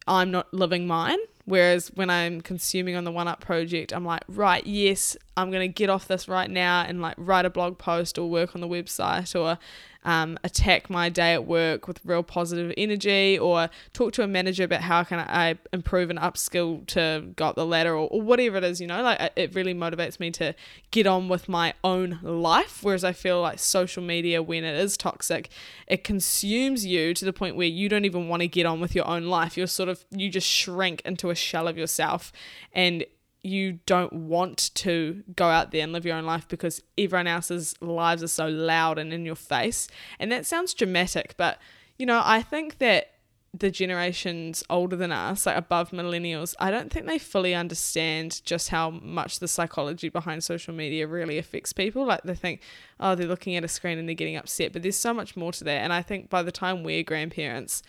i'm 0.07 0.31
not 0.31 0.53
living 0.53 0.87
mine. 0.87 1.19
Whereas 1.47 1.89
when 1.89 2.09
i'm 2.09 2.41
consuming 2.41 2.97
on 2.97 3.05
the 3.05 3.13
one 3.13 3.29
up 3.29 3.41
project 3.41 3.93
i'm 3.93 4.05
like 4.05 4.23
right 4.29 4.67
yes 4.67 5.15
i'm 5.37 5.51
going 5.51 5.61
to 5.61 5.73
get 5.73 5.91
off 5.91 6.09
this 6.09 6.27
right 6.27 6.51
now 6.51 6.83
and 6.83 7.03
like 7.03 7.15
write 7.19 7.45
a 7.45 7.51
blog 7.51 7.77
post 7.77 8.19
or 8.19 8.31
work 8.31 8.55
on 8.55 8.63
the 8.63 8.69
website 8.69 9.39
or 9.39 9.59
um, 10.05 10.39
attack 10.45 10.91
my 10.91 11.09
day 11.09 11.33
at 11.33 11.47
work 11.47 11.89
with 11.89 12.01
real 12.05 12.23
positive 12.23 12.73
energy 12.77 13.39
or 13.39 13.71
talk 13.93 14.13
to 14.15 14.23
a 14.23 14.27
manager 14.27 14.65
about 14.65 14.83
how 14.83 15.03
can 15.05 15.19
I 15.19 15.59
improve 15.73 16.11
and 16.11 16.19
upskill 16.19 16.87
to 16.89 17.33
go 17.37 17.47
up 17.47 17.57
the 17.57 17.67
ladder 17.67 17.93
or, 17.93 18.09
or 18.09 18.21
whatever 18.21 18.57
it 18.59 18.65
is, 18.65 18.81
you 18.81 18.87
know, 18.87 19.03
like 19.03 19.33
it 19.37 19.55
really 19.55 19.75
motivates 19.75 20.21
me 20.21 20.31
to 20.33 20.55
get 20.91 21.07
on 21.07 21.29
with 21.29 21.49
my 21.49 21.75
own 21.83 22.19
life. 22.23 22.81
Whereas 22.83 23.05
I 23.05 23.13
feel 23.13 23.41
like 23.41 23.59
social 23.59 24.03
media, 24.03 24.43
when 24.43 24.65
it 24.65 24.77
is 24.77 24.97
toxic, 24.97 25.49
it 25.87 26.05
consumes 26.05 26.85
you 26.85 27.15
to 27.15 27.25
the 27.25 27.33
point 27.33 27.57
where 27.57 27.67
you 27.67 27.89
don't 27.89 28.05
even 28.05 28.29
want 28.29 28.43
to 28.43 28.49
get 28.49 28.67
on 28.67 28.81
with 28.81 28.95
your 28.95 29.07
own 29.07 29.25
life. 29.25 29.57
You're 29.57 29.67
sort 29.67 29.89
of, 29.89 30.05
you 30.11 30.31
just 30.31 30.49
shrink 30.49 31.01
into 31.05 31.31
a 31.31 31.35
shell 31.35 31.69
of 31.69 31.79
yourself 31.79 32.33
and 32.73 33.05
you 33.45 33.81
don't 33.85 34.13
want 34.13 34.75
to 34.75 35.23
go 35.37 35.47
out 35.47 35.71
there 35.71 35.83
and 35.83 35.93
live 35.93 36.07
your 36.07 36.17
own 36.17 36.25
life 36.25 36.49
because 36.49 36.83
everyone 36.97 37.27
else's 37.27 37.75
lives 37.81 38.23
are 38.23 38.29
so 38.29 38.49
loud 38.49 38.99
and 38.99 39.13
in 39.13 39.27
your 39.27 39.37
face. 39.37 39.87
And 40.19 40.33
that 40.33 40.47
sounds 40.47 40.73
dramatic, 40.73 41.35
but 41.37 41.59
you 41.99 42.07
know, 42.07 42.23
I 42.25 42.43
think 42.43 42.79
that 42.79 43.11
the 43.57 43.71
generations 43.71 44.65
older 44.69 44.97
than 44.97 45.13
us, 45.13 45.47
like 45.47 45.57
above 45.57 45.91
millennials, 45.91 46.55
I 46.59 46.73
don't 46.73 46.91
think 46.91 47.07
they 47.07 47.19
fully 47.19 47.55
understand 47.55 48.45
just 48.45 48.71
how 48.71 48.91
much 48.91 49.39
the 49.39 49.47
psychology 49.47 50.09
behind 50.09 50.43
social 50.43 50.75
media 50.75 51.07
really 51.07 51.39
affects 51.39 51.73
people. 51.73 52.05
Like 52.05 52.23
they 52.25 52.35
think, 52.35 52.63
oh, 52.99 53.15
they're 53.15 53.29
looking 53.29 53.55
at 53.55 53.63
a 53.63 53.69
screen 53.69 53.99
and 53.99 54.09
they're 54.09 54.17
getting 54.17 54.37
upset, 54.37 54.73
but 54.73 54.83
there's 54.83 54.97
so 54.97 55.15
much 55.15 55.37
more 55.37 55.53
to 55.53 55.65
that. 55.65 55.83
And 55.83 55.93
I 55.93 56.03
think 56.03 56.31
by 56.31 56.43
the 56.43 56.51
time 56.51 56.83
we're 56.83 57.05
grandparents, 57.05 57.83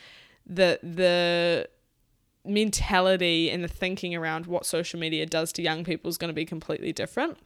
the 0.46 0.80
the 0.84 1.68
mentality 2.46 3.50
and 3.50 3.64
the 3.64 3.68
thinking 3.68 4.16
around 4.16 4.46
what 4.46 4.66
social 4.66 5.00
media 5.00 5.26
does 5.26 5.52
to 5.54 5.62
young 5.62 5.84
people 5.84 6.10
is 6.10 6.18
going 6.18 6.30
to 6.30 6.34
be 6.34 6.46
completely 6.46 6.94
different. 6.94 7.38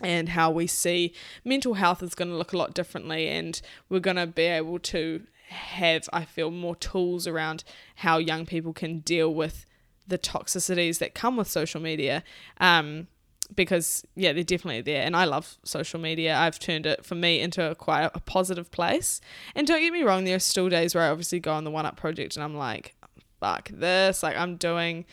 And 0.00 0.30
how 0.30 0.50
we 0.50 0.66
see 0.66 1.14
mental 1.44 1.74
health 1.74 2.02
is 2.02 2.14
going 2.14 2.28
to 2.28 2.36
look 2.36 2.52
a 2.52 2.56
lot 2.56 2.74
differently 2.74 3.28
and 3.28 3.60
we're 3.88 4.00
going 4.00 4.16
to 4.16 4.26
be 4.26 4.42
able 4.44 4.78
to 4.80 5.22
have 5.52 6.08
i 6.12 6.24
feel 6.24 6.50
more 6.50 6.74
tools 6.74 7.26
around 7.26 7.62
how 7.96 8.16
young 8.16 8.46
people 8.46 8.72
can 8.72 9.00
deal 9.00 9.32
with 9.32 9.66
the 10.08 10.18
toxicities 10.18 10.98
that 10.98 11.14
come 11.14 11.36
with 11.36 11.48
social 11.48 11.80
media. 11.80 12.24
Um, 12.58 13.06
because 13.54 14.02
yeah 14.14 14.32
they're 14.32 14.42
definitely 14.42 14.80
there 14.80 15.02
and 15.02 15.14
i 15.14 15.26
love 15.26 15.58
social 15.62 16.00
media. 16.00 16.34
I've 16.36 16.58
turned 16.58 16.86
it 16.86 17.04
for 17.04 17.14
me 17.14 17.38
into 17.38 17.70
a, 17.70 17.74
quite 17.74 18.10
a 18.14 18.20
positive 18.20 18.70
place. 18.70 19.20
And 19.54 19.66
don't 19.66 19.80
get 19.80 19.92
me 19.92 20.02
wrong 20.02 20.24
there 20.24 20.36
are 20.36 20.40
still 20.40 20.70
days 20.70 20.94
where 20.94 21.04
i 21.04 21.08
obviously 21.08 21.38
go 21.38 21.52
on 21.52 21.64
the 21.64 21.70
one 21.70 21.84
up 21.84 21.96
project 21.96 22.34
and 22.36 22.44
i'm 22.44 22.56
like 22.56 22.94
fuck 23.42 23.70
this, 23.70 24.22
like 24.22 24.36
I'm 24.36 24.56
doing 24.56 25.04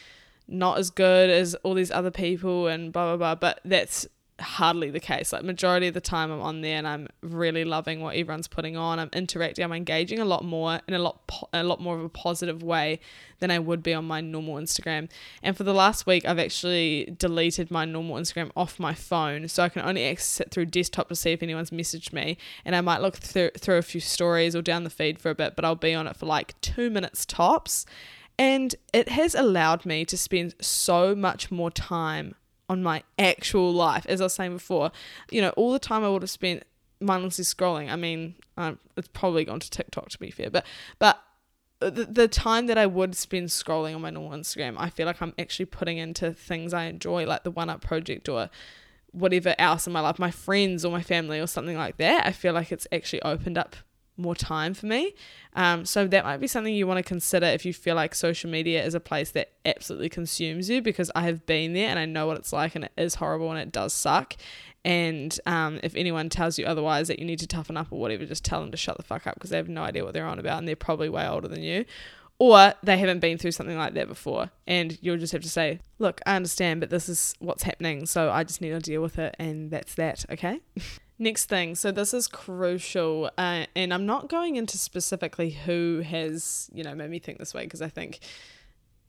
not 0.48 0.78
as 0.78 0.92
good 0.92 1.30
as 1.30 1.56
all 1.56 1.74
these 1.74 1.92
other 1.92 2.12
people 2.12 2.68
and 2.68 2.94
blah 2.94 3.16
blah 3.16 3.18
blah. 3.18 3.36
But 3.36 3.60
that's 3.66 4.08
hardly 4.40 4.90
the 4.90 5.00
case. 5.00 5.34
Like 5.34 5.44
majority 5.44 5.88
of 5.88 5.94
the 5.94 6.02
time 6.02 6.32
I'm 6.32 6.42
on 6.42 6.62
there 6.62 6.78
and 6.78 6.88
I'm 6.88 7.08
really 7.22 7.66
loving 7.66 8.02
what 8.02 8.16
everyone's 8.16 8.48
putting 8.48 8.78
on. 8.78 9.00
I'm 9.00 9.10
interacting, 9.14 9.64
I'm 9.64 9.74
engaging 9.74 10.20
a 10.20 10.26
lot 10.26 10.44
more 10.44 10.80
in 10.88 10.94
a 10.94 11.00
lot 11.00 11.28
po- 11.28 11.50
a 11.54 11.64
lot 11.64 11.82
more 11.82 11.98
of 11.98 12.04
a 12.04 12.10
positive 12.10 12.64
way 12.64 13.00
than 13.40 13.52
I 13.52 13.60
would 13.60 13.84
be 13.84 13.94
on 13.94 14.06
my 14.06 14.22
normal 14.22 14.56
Instagram. 14.56 15.10
And 15.44 15.56
for 15.58 15.64
the 15.64 15.74
last 15.74 16.06
week 16.06 16.26
I've 16.26 16.40
actually 16.40 17.16
deleted 17.18 17.72
my 17.72 17.86
normal 17.86 18.16
Instagram 18.16 18.52
off 18.56 18.80
my 18.80 18.94
phone 18.94 19.48
so 19.48 19.64
I 19.64 19.70
can 19.70 19.82
only 19.84 20.06
access 20.06 20.42
it 20.42 20.52
through 20.52 20.68
desktop 20.68 21.10
to 21.10 21.16
see 21.16 21.32
if 21.32 21.44
anyone's 21.44 21.72
messaged 21.72 22.14
me 22.14 22.38
and 22.66 22.76
I 22.76 22.82
might 22.82 23.02
look 23.02 23.18
through 23.18 23.52
through 23.58 23.78
a 23.78 23.84
few 23.84 24.02
stories 24.02 24.56
or 24.56 24.62
down 24.62 24.84
the 24.84 24.90
feed 24.90 25.20
for 25.20 25.30
a 25.30 25.36
bit, 25.36 25.56
but 25.56 25.66
I'll 25.66 25.76
be 25.76 25.94
on 25.94 26.08
it 26.08 26.16
for 26.16 26.26
like 26.26 26.60
2 26.62 26.90
minutes 26.90 27.26
tops 27.26 27.86
and 28.40 28.74
it 28.94 29.10
has 29.10 29.36
allowed 29.36 29.86
me 29.86 30.06
to 30.06 30.18
spend 30.18 30.56
so 30.62 31.14
much 31.14 31.52
more 31.52 31.70
time 31.70 32.34
on 32.70 32.82
my 32.82 33.04
actual 33.20 33.74
life. 33.74 34.06
As 34.08 34.22
I 34.22 34.26
was 34.26 34.34
saying 34.34 34.54
before, 34.54 34.92
you 35.30 35.42
know, 35.42 35.50
all 35.50 35.74
the 35.74 35.80
time 35.80 36.06
I 36.06 36.10
would 36.10 36.22
have 36.22 36.30
spent 36.30 36.64
mindlessly 37.02 37.44
scrolling. 37.44 37.92
I 37.92 37.98
mean, 37.98 38.36
um, 38.56 38.80
it's 38.96 39.10
probably 39.10 39.44
gone 39.44 39.60
to 39.60 39.70
TikTok 39.70 40.10
to 40.10 40.20
be 40.20 40.32
fair, 40.32 40.50
but 40.50 40.66
but 41.00 41.22
the, 41.80 42.06
the 42.06 42.28
time 42.28 42.68
that 42.68 42.78
I 42.78 42.86
would 42.86 43.16
spend 43.16 43.50
scrolling 43.50 43.94
on 43.94 44.02
my 44.02 44.10
normal 44.10 44.38
Instagram, 44.38 44.76
I 44.78 44.90
feel 44.90 45.06
like 45.06 45.22
I'm 45.22 45.34
actually 45.38 45.66
putting 45.66 45.98
into 45.98 46.34
things 46.34 46.74
I 46.74 46.86
enjoy, 46.86 47.26
like 47.26 47.44
the 47.44 47.52
One 47.52 47.70
Up 47.70 47.82
project 47.82 48.30
or 48.30 48.50
whatever 49.12 49.56
else 49.58 49.86
in 49.86 49.94
my 49.94 50.02
life, 50.02 50.20
my 50.20 50.32
friends 50.32 50.86
or 50.86 50.92
my 50.92 51.02
family 51.02 51.40
or 51.40 51.48
something 51.48 51.78
like 51.78 51.98
that. 51.98 52.26
I 52.26 52.32
feel 52.32 52.54
like 52.54 52.72
it's 52.72 52.88
actually 52.92 53.22
opened 53.24 53.58
up 53.58 53.76
more 54.20 54.36
time 54.36 54.74
for 54.74 54.86
me. 54.86 55.16
Um, 55.54 55.86
so 55.86 56.06
that 56.08 56.24
might 56.24 56.38
be 56.38 56.48
something 56.48 56.74
you 56.74 56.86
want 56.86 56.98
to 56.98 57.04
consider 57.04 57.48
if 57.48 57.66
you 57.66 57.74
feel 57.74 57.96
like 57.96 58.14
social 58.14 58.50
media 58.50 58.84
is 58.84 58.94
a 58.94 59.00
place 59.00 59.32
that 59.32 59.52
absolutely 59.66 60.10
consumes 60.10 60.70
you 60.70 60.82
because 60.82 61.10
I 61.16 61.22
have 61.22 61.46
been 61.46 61.74
there 61.74 61.90
and 61.90 61.98
I 61.98 62.06
know 62.06 62.28
what 62.28 62.38
it's 62.38 62.54
like 62.54 62.76
and 62.76 62.86
it 62.86 62.92
is 62.98 63.16
horrible 63.16 63.50
and 63.52 63.60
it 63.60 63.72
does 63.72 63.94
suck. 63.94 64.36
And 64.86 65.38
um, 65.46 65.80
if 65.84 65.96
anyone 65.96 66.30
tells 66.30 66.58
you 66.58 66.66
otherwise 66.66 67.08
that 67.08 67.20
you 67.20 67.26
need 67.26 67.40
to 67.40 67.48
toughen 67.48 67.78
up 67.78 67.92
or 67.92 68.00
whatever, 68.00 68.26
just 68.26 68.46
tell 68.46 68.62
them 68.62 68.72
to 68.72 68.78
shut 68.78 68.98
the 68.98 69.04
fuck 69.04 69.28
up 69.28 69.36
because 69.36 69.50
they 69.50 69.58
have 69.58 69.70
no 69.70 69.84
idea 69.84 70.06
what 70.06 70.14
they're 70.14 70.26
on 70.26 70.40
about 70.40 70.60
and 70.60 70.68
they're 70.68 70.76
probably 70.76 71.10
way 71.10 71.28
older 71.28 71.48
than 71.48 71.64
you. 71.64 71.86
Or 72.38 72.74
they 72.82 72.98
haven't 72.98 73.20
been 73.20 73.38
through 73.38 73.52
something 73.52 73.78
like 73.78 73.96
that 73.96 74.08
before. 74.08 74.50
And 74.66 74.98
you'll 75.02 75.18
just 75.18 75.34
have 75.34 75.42
to 75.42 75.50
say, 75.50 75.82
look, 75.98 76.22
I 76.26 76.38
understand, 76.38 76.80
but 76.80 76.90
this 76.90 77.10
is 77.10 77.36
what's 77.40 77.64
happening. 77.64 78.06
So 78.06 78.32
I 78.32 78.46
just 78.46 78.62
need 78.62 78.70
to 78.70 78.80
deal 78.80 79.02
with 79.02 79.20
it. 79.20 79.36
And 79.38 79.70
that's 79.72 79.96
that. 79.96 80.26
Okay. 80.32 80.62
Next 81.22 81.48
thing, 81.48 81.76
so 81.76 81.92
this 81.92 82.14
is 82.14 82.30
crucial, 82.30 83.30
uh, 83.38 83.66
and 83.76 83.94
I'm 83.94 84.06
not 84.06 84.30
going 84.30 84.56
into 84.56 84.78
specifically 84.78 85.50
who 85.50 86.02
has, 86.06 86.70
you 86.74 86.82
know, 86.82 86.96
made 86.96 87.10
me 87.10 87.20
think 87.20 87.40
this 87.40 87.54
way 87.54 87.66
because 87.66 87.82
I 87.82 87.90
think 87.90 88.20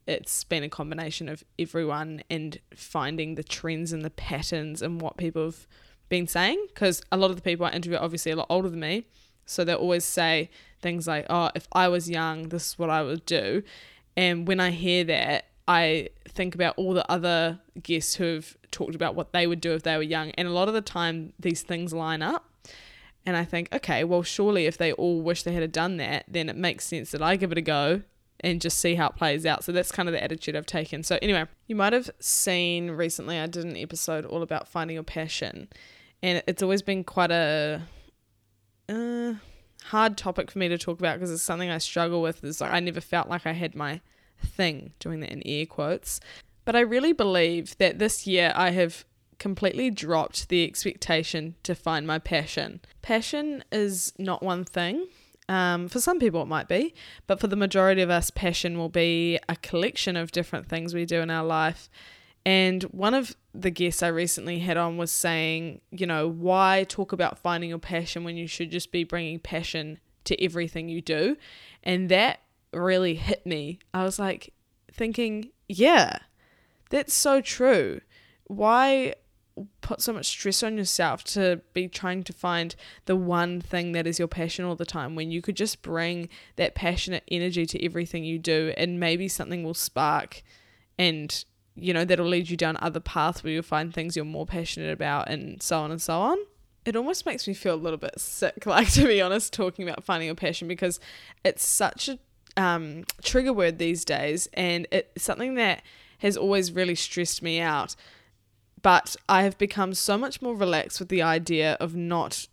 it's 0.09 0.43
been 0.43 0.65
a 0.65 0.69
combination 0.69 1.29
of 1.29 1.45
everyone 1.57 2.25
and 2.29 2.59
finding 2.75 3.37
the 3.37 3.45
trends 3.45 3.93
and 3.93 4.05
the 4.05 4.11
patterns 4.11 4.83
and 4.83 5.01
what 5.01 5.19
people 5.19 5.45
have 5.45 5.69
been 6.09 6.27
saying. 6.27 6.67
Because 6.75 7.01
a 7.13 7.17
lot 7.17 7.31
of 7.31 7.37
the 7.37 7.43
people 7.43 7.65
I 7.65 7.71
interview 7.71 7.97
are 7.97 8.03
obviously 8.03 8.33
a 8.33 8.37
lot 8.37 8.49
older 8.51 8.69
than 8.69 8.81
me, 8.81 9.07
so 9.47 9.63
they 9.63 9.73
always 9.73 10.05
say 10.05 10.51
things 10.83 11.07
like, 11.07 11.27
"Oh, 11.31 11.53
if 11.55 11.69
I 11.71 11.87
was 11.87 12.11
young, 12.11 12.49
this 12.49 12.71
is 12.71 12.79
what 12.79 12.91
I 12.91 13.03
would 13.03 13.25
do," 13.25 13.63
and 14.17 14.49
when 14.49 14.59
I 14.59 14.73
hear 14.73 15.05
that, 15.05 15.45
I 15.69 16.09
think 16.29 16.55
about 16.55 16.75
all 16.77 16.95
the 16.95 17.09
other 17.11 17.61
guests 17.83 18.17
who've 18.17 18.57
talked 18.71 18.95
about 18.95 19.15
what 19.15 19.33
they 19.33 19.47
would 19.47 19.61
do 19.61 19.73
if 19.73 19.83
they 19.83 19.97
were 19.97 20.03
young. 20.03 20.31
And 20.33 20.49
a 20.49 20.53
lot 20.53 20.69
of 20.69 20.75
the 20.75 20.81
time, 20.81 21.33
these 21.39 21.63
things 21.63 21.93
line 21.93 22.23
up. 22.23 22.47
And 23.27 23.37
I 23.37 23.45
think, 23.45 23.69
okay, 23.73 24.03
well, 24.03 24.23
surely 24.23 24.67
if 24.67 24.79
they 24.79 24.93
all 24.93 25.21
wish 25.21 25.43
they 25.43 25.53
had 25.53 25.71
done 25.73 25.99
that, 25.99 26.25
then 26.27 26.49
it 26.49 26.57
makes 26.57 26.87
sense 26.87 27.11
that 27.11 27.23
I 27.23 27.37
give 27.37 27.53
it 27.53 27.59
a 27.59 27.63
go 27.63 28.03
and 28.41 28.61
just 28.61 28.79
see 28.79 28.95
how 28.95 29.09
it 29.09 29.17
plays 29.17 29.45
out. 29.45 29.63
So 29.63 29.73
that's 29.73 29.93
kind 29.93 30.09
of 30.09 30.15
the 30.15 30.23
attitude 30.23 30.57
I've 30.57 30.67
taken. 30.67 31.03
So, 31.03 31.19
anyway, 31.21 31.45
you 31.67 31.77
might 31.77 31.93
have 31.93 32.11
seen 32.19 32.91
recently 32.91 33.39
I 33.39 33.47
did 33.47 33.65
an 33.65 33.77
episode 33.77 34.25
all 34.25 34.43
about 34.43 34.67
finding 34.67 34.95
your 34.95 35.05
passion. 35.05 35.69
And 36.23 36.43
it's 36.47 36.63
always 36.63 36.83
been 36.83 37.05
quite 37.05 37.31
a 37.31 37.83
uh, 38.89 39.35
hard 39.85 40.17
topic 40.17 40.51
for 40.51 40.59
me 40.59 40.69
to 40.69 40.79
talk 40.79 40.99
about 40.99 41.19
because 41.19 41.31
it's 41.31 41.43
something 41.43 41.71
I 41.71 41.79
struggle 41.79 42.23
with. 42.23 42.43
Is 42.45 42.61
like 42.61 42.73
I 42.73 42.81
never 42.81 43.01
felt 43.01 43.29
like 43.29 43.47
I 43.47 43.53
had 43.53 43.75
my 43.75 44.01
thing, 44.41 44.93
doing 44.99 45.21
that 45.21 45.31
in 45.31 45.43
air 45.47 45.67
quotes. 45.67 46.21
But 46.65 46.77
I 46.77 46.81
really 46.81 47.13
believe 47.13 47.77
that 47.79 47.99
this 47.99 48.27
year 48.27 48.53
I 48.55 48.71
have 48.71 49.05
completely 49.39 49.91
dropped 49.91 50.49
the 50.49 50.65
expectation 50.65 51.57
to 51.63 51.75
find 51.75 52.07
my 52.07 52.19
passion. 52.19 52.81
Passion 53.03 53.65
is 53.73 54.13
not 54.19 54.43
one 54.43 54.65
thing. 54.65 55.07
Um, 55.49 55.89
for 55.89 55.99
some 55.99 56.21
people, 56.21 56.43
it 56.43 56.47
might 56.47 56.69
be, 56.69 56.95
but 57.27 57.41
for 57.41 57.49
the 57.49 57.57
majority 57.57 58.03
of 58.03 58.11
us, 58.11 58.31
passion 58.31 58.79
will 58.79 58.89
be 58.89 59.37
a 59.49 59.57
collection 59.57 60.17
of 60.17 60.31
different 60.31 60.69
things 60.69 60.95
we 60.95 61.05
do 61.05 61.21
in 61.21 61.31
our 61.31 61.45
life. 61.45 61.89
And 62.47 62.85
one 62.85 63.15
of 63.15 63.35
the 63.53 63.71
guests 63.71 64.03
I 64.03 64.09
recently 64.09 64.61
had 64.61 64.77
on 64.77 64.97
was 64.97 65.11
saying, 65.11 65.81
you 65.91 66.07
know, 66.07 66.29
why 66.29 66.87
talk 66.89 67.13
about 67.13 67.39
finding 67.39 67.71
your 67.71 67.81
passion 67.81 68.23
when 68.23 68.37
you 68.37 68.47
should 68.47 68.71
just 68.71 68.93
be 68.93 69.03
bringing 69.03 69.41
passion 69.41 69.99
to 70.25 70.41
everything 70.43 70.89
you 70.89 71.01
do? 71.01 71.37
And 71.83 72.09
that 72.11 72.41
really 72.73 73.15
hit 73.15 73.45
me. 73.47 73.79
I 73.93 74.05
was 74.05 74.19
like 74.19 74.53
thinking, 74.93 75.51
yeah, 75.69 76.19
that's 76.91 77.15
so 77.15 77.41
true. 77.41 78.01
Why 78.45 79.15
put 79.81 80.01
so 80.01 80.13
much 80.13 80.27
stress 80.27 80.63
on 80.63 80.77
yourself 80.77 81.25
to 81.25 81.61
be 81.73 81.89
trying 81.89 82.23
to 82.25 82.33
find 82.33 82.75
the 83.07 83.17
one 83.17 83.61
thing 83.61 83.93
that 83.93 84.07
is 84.07 84.19
your 84.19 84.29
passion 84.29 84.65
all 84.65 84.77
the 84.77 84.85
time 84.85 85.15
when 85.15 85.31
you 85.31 85.43
could 85.43 85.57
just 85.57 85.83
bring 85.83 86.29
that 86.57 86.75
passionate 86.75 87.25
energy 87.29 87.67
to 87.67 87.85
everything 87.85 88.25
you 88.25 88.39
do 88.39 88.73
and 88.77 89.01
maybe 89.01 89.29
something 89.29 89.63
will 89.63 89.75
spark 89.75 90.43
and 90.99 91.45
you 91.75 91.93
know 91.93 92.05
that'll 92.05 92.27
lead 92.27 92.49
you 92.49 92.57
down 92.57 92.77
other 92.81 93.01
paths 93.01 93.43
where 93.43 93.53
you'll 93.53 93.63
find 93.63 93.93
things 93.93 94.17
you're 94.17 94.25
more 94.25 94.47
passionate 94.47 94.93
about 94.93 95.29
and 95.29 95.63
so 95.63 95.81
on 95.81 95.91
and 95.91 96.03
so 96.03 96.21
on 96.21 96.39
it 96.85 96.97
almost 96.97 97.27
makes 97.27 97.47
me 97.47 97.55
feel 97.55 97.75
a 97.75 97.77
little 97.77 97.99
bit 97.99 98.19
sick 98.19 98.65
like 98.67 98.91
to 98.91 99.07
be 99.07 99.21
honest 99.21 99.53
talking 99.53 99.87
about 99.87 100.05
finding 100.05 100.31
a 100.31 100.35
passion 100.35 100.69
because 100.69 101.01
it's 101.45 101.67
such 101.67 102.09
a 102.09 102.19
um, 102.57 103.05
trigger 103.23 103.53
word 103.53 103.79
these 103.79 104.05
days, 104.05 104.49
and 104.55 104.87
it's 104.91 105.25
something 105.25 105.55
that 105.55 105.83
has 106.19 106.37
always 106.37 106.73
really 106.73 106.95
stressed 106.95 107.43
me 107.43 107.61
out. 107.61 107.97
But 108.83 109.17
I 109.29 109.43
have 109.43 109.59
become 109.59 109.95
so 109.95 110.17
much 110.17 110.41
more 110.41 110.55
relaxed 110.55 111.01
with 111.01 111.09
the 111.09 111.23
idea 111.23 111.75
of 111.75 111.95
not 111.95 112.47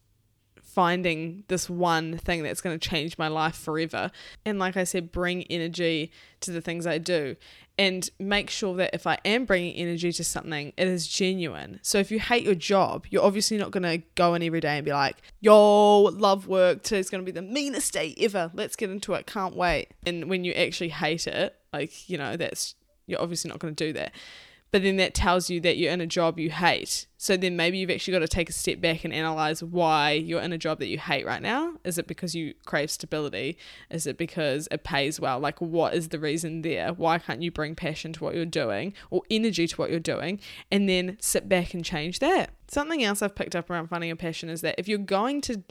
finding 0.62 1.44
this 1.48 1.70
one 1.70 2.18
thing 2.18 2.44
that's 2.44 2.62
going 2.62 2.78
to 2.78 2.90
change 2.90 3.18
my 3.18 3.28
life 3.28 3.56
forever. 3.56 4.12
And 4.46 4.60
like 4.60 4.78
I 4.78 4.84
said, 4.84 5.12
bring 5.12 5.44
energy 5.46 6.12
to 6.42 6.52
the 6.52 6.62
things 6.62 6.86
I 6.86 7.00
do 7.00 7.36
and 7.78 8.10
make 8.20 8.50
sure 8.50 8.76
that 8.78 8.94
if 8.94 9.06
I 9.06 9.20
am 9.24 9.46
bringing 9.46 9.76
energy 9.76 10.12
to 10.12 10.24
something, 10.24 10.74
it 10.76 10.88
is 10.88 11.08
genuine. 11.08 11.80
So 11.84 12.00
if 12.00 12.10
you 12.10 12.20
hate 12.20 12.44
your 12.44 12.56
job, 12.56 13.06
you're 13.10 13.24
obviously 13.24 13.58
not 13.58 13.72
going 13.72 13.84
to 13.84 14.00
go 14.16 14.34
in 14.34 14.42
every 14.42 14.60
day 14.60 14.78
and 14.78 14.86
be 14.86 14.94
like, 14.94 15.18
yo, 15.40 16.02
love 16.04 16.48
work. 16.48 16.84
Today's 16.84 17.10
going 17.10 17.24
to 17.24 17.32
be 17.32 17.32
the 17.32 17.46
meanest 17.46 17.94
day 17.94 18.16
ever. 18.20 18.52
Let's 18.54 18.76
get 18.76 18.90
into 18.90 19.14
it. 19.14 19.28
Can't 19.28 19.56
wait. 19.56 19.90
And 20.06 20.30
when 20.30 20.44
you 20.44 20.54
actually 20.54 20.90
hate 20.90 21.28
it, 21.28 21.56
like, 21.72 22.10
you 22.10 22.18
know, 22.18 22.36
that's, 22.36 22.76
you're 23.06 23.22
obviously 23.22 23.50
not 23.50 23.60
going 23.60 23.76
to 23.76 23.86
do 23.88 23.94
that 23.94 24.14
but 24.72 24.84
then 24.84 24.98
that 24.98 25.14
tells 25.14 25.50
you 25.50 25.62
that 25.62 25.78
you're 25.78 25.92
in 25.92 26.02
a 26.02 26.08
job 26.08 26.38
you 26.40 26.50
hate. 26.50 27.08
So 27.18 27.38
then 27.38 27.56
maybe 27.56 27.78
you've 27.78 27.90
actually 27.90 28.14
got 28.14 28.20
to 28.20 28.28
take 28.28 28.50
a 28.50 28.54
step 28.54 28.82
back 28.82 29.04
and 29.04 29.14
analyze 29.14 29.64
why 29.64 30.12
you're 30.12 30.42
in 30.42 30.52
a 30.52 30.58
job 30.58 30.80
that 30.80 30.88
you 30.88 30.98
hate 30.98 31.26
right 31.26 31.42
now. 31.42 31.76
Is 31.84 31.98
it 31.98 32.06
because 32.06 32.36
you 32.36 32.54
crave 32.66 32.92
stability? 32.92 33.58
Is 33.90 34.06
it 34.06 34.18
because 34.18 34.68
it 34.70 34.84
pays 34.84 35.20
well? 35.20 35.40
Like, 35.40 35.60
what 35.62 35.94
is 35.94 36.10
the 36.10 36.20
reason 36.20 36.62
there? 36.62 36.94
Why 36.94 37.18
can't 37.18 37.42
you 37.42 37.52
bring 37.52 37.76
passion 37.76 38.14
to 38.14 38.24
what 38.24 38.36
you're 38.36 38.46
doing 38.46 38.94
or 39.10 39.24
energy 39.32 39.68
to 39.68 39.76
what 39.78 39.90
you're 39.90 40.00
doing 40.00 40.40
and 40.70 40.88
then 40.88 41.18
sit 41.20 41.48
back 41.48 41.74
and 41.74 41.84
change 41.84 42.20
that? 42.20 42.52
Something 42.68 43.04
else 43.04 43.22
I've 43.22 43.36
picked 43.36 43.56
up 43.56 43.70
around 43.70 43.88
finding 43.88 44.12
a 44.12 44.16
passion 44.16 44.50
is 44.50 44.62
that 44.62 44.76
if 44.78 44.88
you're 44.88 45.00
going 45.00 45.42
to 45.42 45.64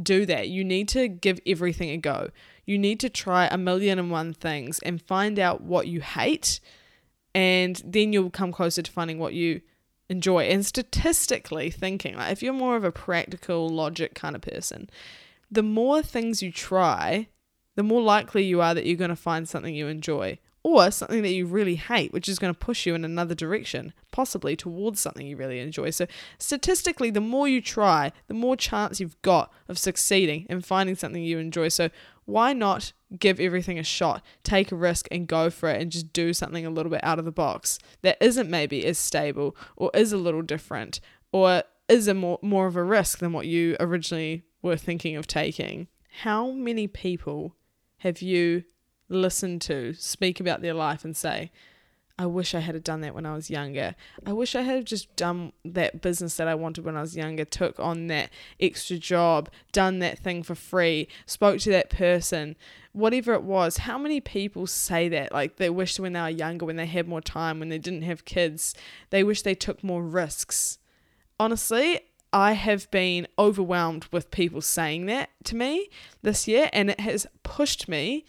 do 0.00 0.24
that, 0.26 0.48
you 0.48 0.64
need 0.64 0.88
to 0.90 1.08
give 1.08 1.40
everything 1.46 1.90
a 1.90 1.96
go. 1.96 2.30
You 2.64 2.78
need 2.78 3.00
to 3.00 3.08
try 3.08 3.46
a 3.46 3.58
million 3.58 3.98
and 3.98 4.10
one 4.10 4.32
things 4.32 4.78
and 4.80 5.02
find 5.02 5.38
out 5.38 5.60
what 5.60 5.88
you 5.88 6.00
hate 6.00 6.60
and 7.34 7.82
then 7.84 8.12
you'll 8.12 8.30
come 8.30 8.52
closer 8.52 8.82
to 8.82 8.90
finding 8.90 9.18
what 9.18 9.34
you 9.34 9.60
enjoy. 10.08 10.44
And 10.44 10.64
statistically 10.64 11.70
thinking, 11.70 12.16
like 12.16 12.32
if 12.32 12.42
you're 12.42 12.52
more 12.52 12.76
of 12.76 12.84
a 12.84 12.92
practical 12.92 13.68
logic 13.68 14.14
kind 14.14 14.36
of 14.36 14.42
person, 14.42 14.88
the 15.50 15.62
more 15.62 16.02
things 16.02 16.42
you 16.42 16.52
try, 16.52 17.28
the 17.76 17.82
more 17.82 18.02
likely 18.02 18.44
you 18.44 18.60
are 18.60 18.74
that 18.74 18.86
you're 18.86 18.96
going 18.96 19.10
to 19.10 19.16
find 19.16 19.48
something 19.48 19.74
you 19.74 19.88
enjoy 19.88 20.38
or 20.64 20.90
something 20.90 21.20
that 21.22 21.32
you 21.32 21.44
really 21.44 21.74
hate, 21.76 22.12
which 22.12 22.28
is 22.28 22.38
going 22.38 22.52
to 22.52 22.58
push 22.58 22.86
you 22.86 22.94
in 22.94 23.04
another 23.04 23.34
direction, 23.34 23.92
possibly 24.10 24.56
towards 24.56 24.98
something 24.98 25.26
you 25.26 25.36
really 25.36 25.60
enjoy. 25.60 25.90
So, 25.90 26.06
statistically, 26.38 27.10
the 27.10 27.20
more 27.20 27.46
you 27.46 27.60
try, 27.60 28.12
the 28.28 28.34
more 28.34 28.56
chance 28.56 28.98
you've 28.98 29.20
got 29.20 29.52
of 29.68 29.78
succeeding 29.78 30.46
and 30.48 30.64
finding 30.64 30.96
something 30.96 31.22
you 31.22 31.38
enjoy. 31.38 31.68
So, 31.68 31.90
why 32.24 32.52
not 32.52 32.92
give 33.18 33.38
everything 33.38 33.78
a 33.78 33.84
shot, 33.84 34.24
take 34.42 34.72
a 34.72 34.76
risk 34.76 35.06
and 35.10 35.26
go 35.26 35.50
for 35.50 35.68
it 35.68 35.80
and 35.80 35.92
just 35.92 36.12
do 36.12 36.32
something 36.32 36.64
a 36.64 36.70
little 36.70 36.90
bit 36.90 37.04
out 37.04 37.18
of 37.18 37.24
the 37.24 37.32
box 37.32 37.78
that 38.02 38.16
isn't 38.20 38.50
maybe 38.50 38.84
as 38.86 38.98
stable 38.98 39.56
or 39.76 39.90
is 39.94 40.12
a 40.12 40.16
little 40.16 40.42
different 40.42 41.00
or 41.32 41.62
is 41.88 42.08
a 42.08 42.14
more, 42.14 42.38
more 42.42 42.66
of 42.66 42.76
a 42.76 42.82
risk 42.82 43.18
than 43.18 43.32
what 43.32 43.46
you 43.46 43.76
originally 43.78 44.44
were 44.62 44.76
thinking 44.76 45.16
of 45.16 45.26
taking? 45.26 45.88
How 46.22 46.50
many 46.50 46.86
people 46.86 47.56
have 47.98 48.22
you 48.22 48.64
listened 49.08 49.60
to 49.62 49.92
speak 49.94 50.40
about 50.40 50.62
their 50.62 50.74
life 50.74 51.04
and 51.04 51.16
say, 51.16 51.50
I 52.16 52.26
wish 52.26 52.54
I 52.54 52.60
had 52.60 52.82
done 52.84 53.00
that 53.00 53.14
when 53.14 53.26
I 53.26 53.34
was 53.34 53.50
younger. 53.50 53.96
I 54.24 54.32
wish 54.32 54.54
I 54.54 54.62
had 54.62 54.86
just 54.86 55.14
done 55.16 55.52
that 55.64 56.00
business 56.00 56.36
that 56.36 56.46
I 56.46 56.54
wanted 56.54 56.84
when 56.84 56.96
I 56.96 57.00
was 57.00 57.16
younger, 57.16 57.44
took 57.44 57.80
on 57.80 58.06
that 58.06 58.30
extra 58.60 58.98
job, 58.98 59.48
done 59.72 59.98
that 59.98 60.20
thing 60.20 60.44
for 60.44 60.54
free, 60.54 61.08
spoke 61.26 61.58
to 61.60 61.70
that 61.70 61.90
person, 61.90 62.54
whatever 62.92 63.34
it 63.34 63.42
was. 63.42 63.78
How 63.78 63.98
many 63.98 64.20
people 64.20 64.68
say 64.68 65.08
that? 65.08 65.32
Like 65.32 65.56
they 65.56 65.70
wish 65.70 65.98
when 65.98 66.12
they 66.12 66.20
were 66.20 66.28
younger, 66.28 66.66
when 66.66 66.76
they 66.76 66.86
had 66.86 67.08
more 67.08 67.20
time, 67.20 67.58
when 67.58 67.68
they 67.68 67.78
didn't 67.78 68.02
have 68.02 68.24
kids, 68.24 68.76
they 69.10 69.24
wish 69.24 69.42
they 69.42 69.56
took 69.56 69.82
more 69.82 70.04
risks. 70.04 70.78
Honestly, 71.40 72.00
I 72.32 72.52
have 72.52 72.88
been 72.92 73.26
overwhelmed 73.38 74.06
with 74.12 74.30
people 74.30 74.60
saying 74.60 75.06
that 75.06 75.30
to 75.44 75.56
me 75.56 75.88
this 76.22 76.46
year, 76.46 76.70
and 76.72 76.90
it 76.90 77.00
has 77.00 77.26
pushed 77.42 77.88
me 77.88 78.24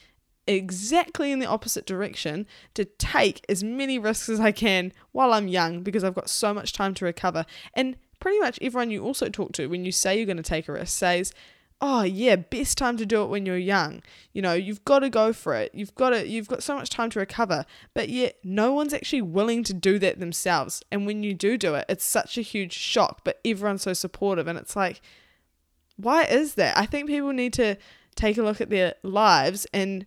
exactly 0.47 1.31
in 1.31 1.39
the 1.39 1.45
opposite 1.45 1.85
direction 1.85 2.47
to 2.73 2.85
take 2.85 3.43
as 3.49 3.63
many 3.63 3.97
risks 3.97 4.29
as 4.29 4.39
I 4.39 4.51
can 4.51 4.91
while 5.11 5.33
I'm 5.33 5.47
young 5.47 5.81
because 5.81 6.03
I've 6.03 6.15
got 6.15 6.29
so 6.29 6.53
much 6.53 6.73
time 6.73 6.93
to 6.95 7.05
recover. 7.05 7.45
And 7.73 7.95
pretty 8.19 8.39
much 8.39 8.59
everyone 8.61 8.91
you 8.91 9.03
also 9.03 9.29
talk 9.29 9.53
to 9.53 9.67
when 9.67 9.85
you 9.85 9.91
say 9.91 10.15
you're 10.15 10.25
going 10.25 10.37
to 10.37 10.43
take 10.43 10.67
a 10.67 10.73
risk 10.73 10.97
says, 10.97 11.33
"Oh 11.81 12.03
yeah, 12.03 12.35
best 12.35 12.77
time 12.77 12.97
to 12.97 13.05
do 13.05 13.23
it 13.23 13.29
when 13.29 13.45
you're 13.45 13.57
young. 13.57 14.01
You 14.33 14.41
know, 14.41 14.53
you've 14.53 14.85
got 14.85 14.99
to 14.99 15.09
go 15.09 15.33
for 15.33 15.55
it. 15.55 15.71
You've 15.73 15.95
got 15.95 16.11
to 16.11 16.27
you've 16.27 16.47
got 16.47 16.63
so 16.63 16.75
much 16.75 16.89
time 16.89 17.09
to 17.11 17.19
recover." 17.19 17.65
But 17.93 18.09
yet 18.09 18.37
no 18.43 18.73
one's 18.73 18.93
actually 18.93 19.23
willing 19.23 19.63
to 19.63 19.73
do 19.73 19.99
that 19.99 20.19
themselves. 20.19 20.83
And 20.91 21.05
when 21.05 21.23
you 21.23 21.33
do 21.33 21.57
do 21.57 21.75
it, 21.75 21.85
it's 21.89 22.05
such 22.05 22.37
a 22.37 22.41
huge 22.41 22.73
shock, 22.73 23.21
but 23.23 23.39
everyone's 23.45 23.83
so 23.83 23.93
supportive 23.93 24.47
and 24.47 24.57
it's 24.57 24.75
like 24.75 25.01
why 25.97 26.23
is 26.23 26.55
that? 26.55 26.77
I 26.77 26.85
think 26.85 27.07
people 27.07 27.31
need 27.31 27.53
to 27.53 27.77
take 28.15 28.37
a 28.37 28.43
look 28.43 28.61
at 28.61 28.69
their 28.69 28.95
lives 29.03 29.67
and 29.73 30.05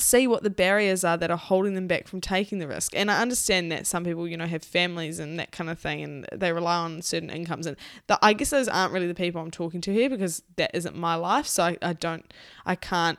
see 0.00 0.26
what 0.26 0.42
the 0.42 0.50
barriers 0.50 1.04
are 1.04 1.16
that 1.16 1.30
are 1.30 1.36
holding 1.36 1.74
them 1.74 1.86
back 1.86 2.08
from 2.08 2.20
taking 2.20 2.58
the 2.58 2.66
risk. 2.66 2.94
And 2.94 3.10
I 3.10 3.20
understand 3.20 3.70
that 3.72 3.86
some 3.86 4.04
people, 4.04 4.26
you 4.26 4.36
know, 4.36 4.46
have 4.46 4.62
families 4.62 5.18
and 5.18 5.38
that 5.38 5.52
kind 5.52 5.70
of 5.70 5.78
thing 5.78 6.02
and 6.02 6.26
they 6.32 6.52
rely 6.52 6.76
on 6.76 7.02
certain 7.02 7.30
incomes. 7.30 7.66
And 7.66 7.76
the, 8.06 8.18
I 8.22 8.32
guess 8.32 8.50
those 8.50 8.68
aren't 8.68 8.92
really 8.92 9.06
the 9.06 9.14
people 9.14 9.40
I'm 9.40 9.50
talking 9.50 9.80
to 9.82 9.92
here 9.92 10.10
because 10.10 10.42
that 10.56 10.70
isn't 10.74 10.96
my 10.96 11.14
life. 11.14 11.46
So 11.46 11.64
I, 11.64 11.76
I 11.82 11.92
don't, 11.92 12.32
I 12.66 12.74
can't 12.74 13.18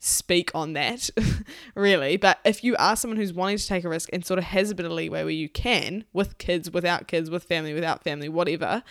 speak 0.00 0.50
on 0.54 0.72
that 0.72 1.10
really. 1.74 2.16
But 2.16 2.38
if 2.44 2.64
you 2.64 2.74
are 2.78 2.96
someone 2.96 3.18
who's 3.18 3.32
wanting 3.32 3.58
to 3.58 3.66
take 3.66 3.84
a 3.84 3.88
risk 3.88 4.08
and 4.12 4.24
sort 4.24 4.38
of 4.38 4.44
has 4.44 4.70
a 4.70 4.74
bit 4.74 4.86
of 4.86 4.92
leeway 4.92 5.22
where 5.22 5.30
you 5.30 5.48
can, 5.48 6.04
with 6.12 6.38
kids, 6.38 6.70
without 6.70 7.06
kids, 7.06 7.30
with 7.30 7.44
family, 7.44 7.74
without 7.74 8.02
family, 8.02 8.28
whatever, 8.28 8.82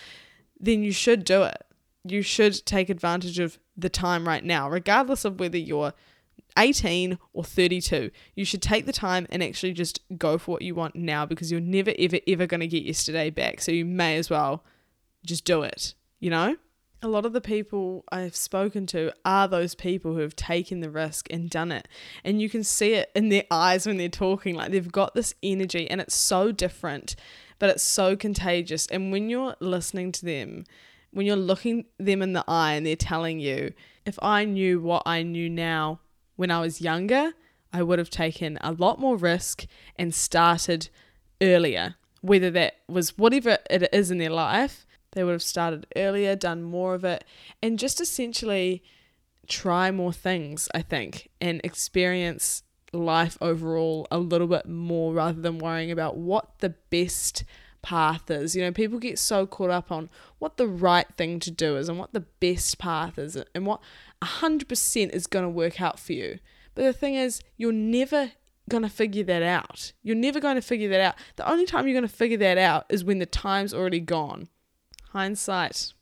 then 0.60 0.84
you 0.84 0.92
should 0.92 1.24
do 1.24 1.44
it. 1.44 1.66
You 2.06 2.22
should 2.22 2.66
take 2.66 2.90
advantage 2.90 3.40
of 3.40 3.60
the 3.76 3.90
time 3.90 4.28
right 4.28 4.44
now, 4.44 4.70
regardless 4.70 5.26
of 5.26 5.40
whether 5.40 5.58
you're 5.58 5.94
18 6.58 7.18
or 7.34 7.44
32. 7.44 8.12
You 8.36 8.46
should 8.46 8.62
take 8.62 8.86
the 8.86 8.94
time 8.94 9.28
and 9.30 9.44
actually 9.44 9.74
just 9.74 10.00
go 10.18 10.38
for 10.38 10.52
what 10.52 10.62
you 10.62 10.76
want 10.76 10.96
now 10.96 11.26
because 11.26 11.52
you're 11.52 11.62
never, 11.62 11.94
ever, 11.98 12.20
ever 12.28 12.48
going 12.48 12.62
to 12.62 12.68
get 12.68 12.84
yesterday 12.84 13.30
back. 13.30 13.62
So 13.62 13.72
you 13.72 13.86
may 13.86 14.18
as 14.18 14.30
well 14.30 14.64
just 15.26 15.46
do 15.46 15.64
it, 15.64 15.94
you 16.20 16.30
know? 16.30 16.58
A 17.02 17.08
lot 17.08 17.26
of 17.26 17.32
the 17.32 17.40
people 17.40 18.04
I've 18.12 18.36
spoken 18.36 18.86
to 18.88 19.14
are 19.24 19.48
those 19.48 19.74
people 19.74 20.14
who 20.14 20.20
have 20.20 20.36
taken 20.36 20.82
the 20.82 20.90
risk 20.90 21.32
and 21.32 21.50
done 21.50 21.72
it. 21.72 21.88
And 22.26 22.42
you 22.42 22.50
can 22.50 22.64
see 22.64 22.94
it 22.94 23.10
in 23.16 23.30
their 23.30 23.46
eyes 23.50 23.88
when 23.88 23.96
they're 23.96 24.10
talking. 24.10 24.56
Like 24.56 24.72
they've 24.72 24.92
got 24.92 25.16
this 25.16 25.34
energy 25.42 25.90
and 25.90 26.02
it's 26.02 26.16
so 26.16 26.52
different, 26.52 27.16
but 27.58 27.70
it's 27.70 27.84
so 27.84 28.18
contagious. 28.18 28.86
And 28.88 29.14
when 29.14 29.30
you're 29.30 29.56
listening 29.62 30.12
to 30.14 30.26
them, 30.26 30.66
when 31.12 31.26
you're 31.26 31.38
looking 31.38 31.86
them 31.98 32.22
in 32.22 32.34
the 32.34 32.44
eye 32.48 32.74
and 32.74 32.86
they're 32.86 32.98
telling 32.98 33.40
you, 33.40 33.74
if 34.06 34.20
I 34.22 34.44
knew 34.44 34.82
what 34.82 35.04
I 35.06 35.24
knew 35.24 35.50
now, 35.50 36.02
when 36.40 36.52
I 36.52 36.62
was 36.62 36.80
younger, 36.80 37.34
I 37.74 37.84
would 37.84 38.00
have 38.00 38.10
taken 38.10 38.58
a 38.62 38.72
lot 38.72 38.98
more 38.98 39.18
risk 39.18 39.66
and 39.98 40.16
started 40.16 40.88
earlier. 41.42 41.96
Whether 42.22 42.50
that 42.52 42.78
was 42.88 43.18
whatever 43.18 43.58
it 43.70 43.90
is 43.92 44.10
in 44.10 44.20
their 44.20 44.30
life, 44.30 44.86
they 45.12 45.26
would 45.26 45.34
have 45.34 45.44
started 45.44 45.86
earlier, 45.98 46.38
done 46.38 46.64
more 46.64 46.96
of 46.96 47.04
it, 47.04 47.26
and 47.62 47.78
just 47.78 48.00
essentially 48.00 48.82
try 49.48 49.92
more 49.92 50.14
things, 50.14 50.70
I 50.74 50.82
think, 50.82 51.30
and 51.42 51.60
experience 51.62 52.64
life 52.94 53.38
overall 53.42 54.08
a 54.10 54.18
little 54.18 54.48
bit 54.48 54.66
more 54.66 55.14
rather 55.14 55.42
than 55.42 55.58
worrying 55.58 55.92
about 55.92 56.16
what 56.16 56.60
the 56.60 56.70
best 56.90 57.44
path 57.82 58.32
is. 58.32 58.56
You 58.56 58.64
know, 58.64 58.72
people 58.72 59.00
get 59.00 59.20
so 59.20 59.46
caught 59.46 59.72
up 59.72 59.92
on 59.92 60.10
what 60.38 60.56
the 60.56 60.68
right 60.68 61.08
thing 61.18 61.40
to 61.42 61.52
do 61.52 61.76
is 61.76 61.90
and 61.90 61.98
what 62.00 62.14
the 62.14 62.22
best 62.22 62.78
path 62.78 63.18
is 63.18 63.38
and 63.54 63.66
what 63.66 63.82
100% 64.24 65.10
is 65.10 65.28
going 65.28 65.44
to 65.44 65.50
work 65.50 65.82
out 65.82 66.00
for 66.00 66.14
you. 66.14 66.40
But 66.76 66.84
the 66.84 66.94
thing 66.94 67.16
is, 67.16 67.42
you're 67.58 67.72
never 67.72 68.32
going 68.70 68.84
to 68.84 68.90
figure 68.90 69.24
that 69.24 69.44
out. 69.44 69.94
You're 70.04 70.16
never 70.16 70.40
going 70.40 70.56
to 70.56 70.62
figure 70.62 70.90
that 70.90 71.02
out. 71.02 71.16
The 71.36 71.50
only 71.50 71.66
time 71.66 71.88
you're 71.88 72.00
going 72.00 72.08
to 72.10 72.16
figure 72.16 72.38
that 72.38 72.58
out 72.58 72.86
is 72.90 73.04
when 73.04 73.20
the 73.20 73.26
time's 73.26 73.74
already 73.74 74.00
gone. 74.00 74.48
Hindsight, 75.10 75.94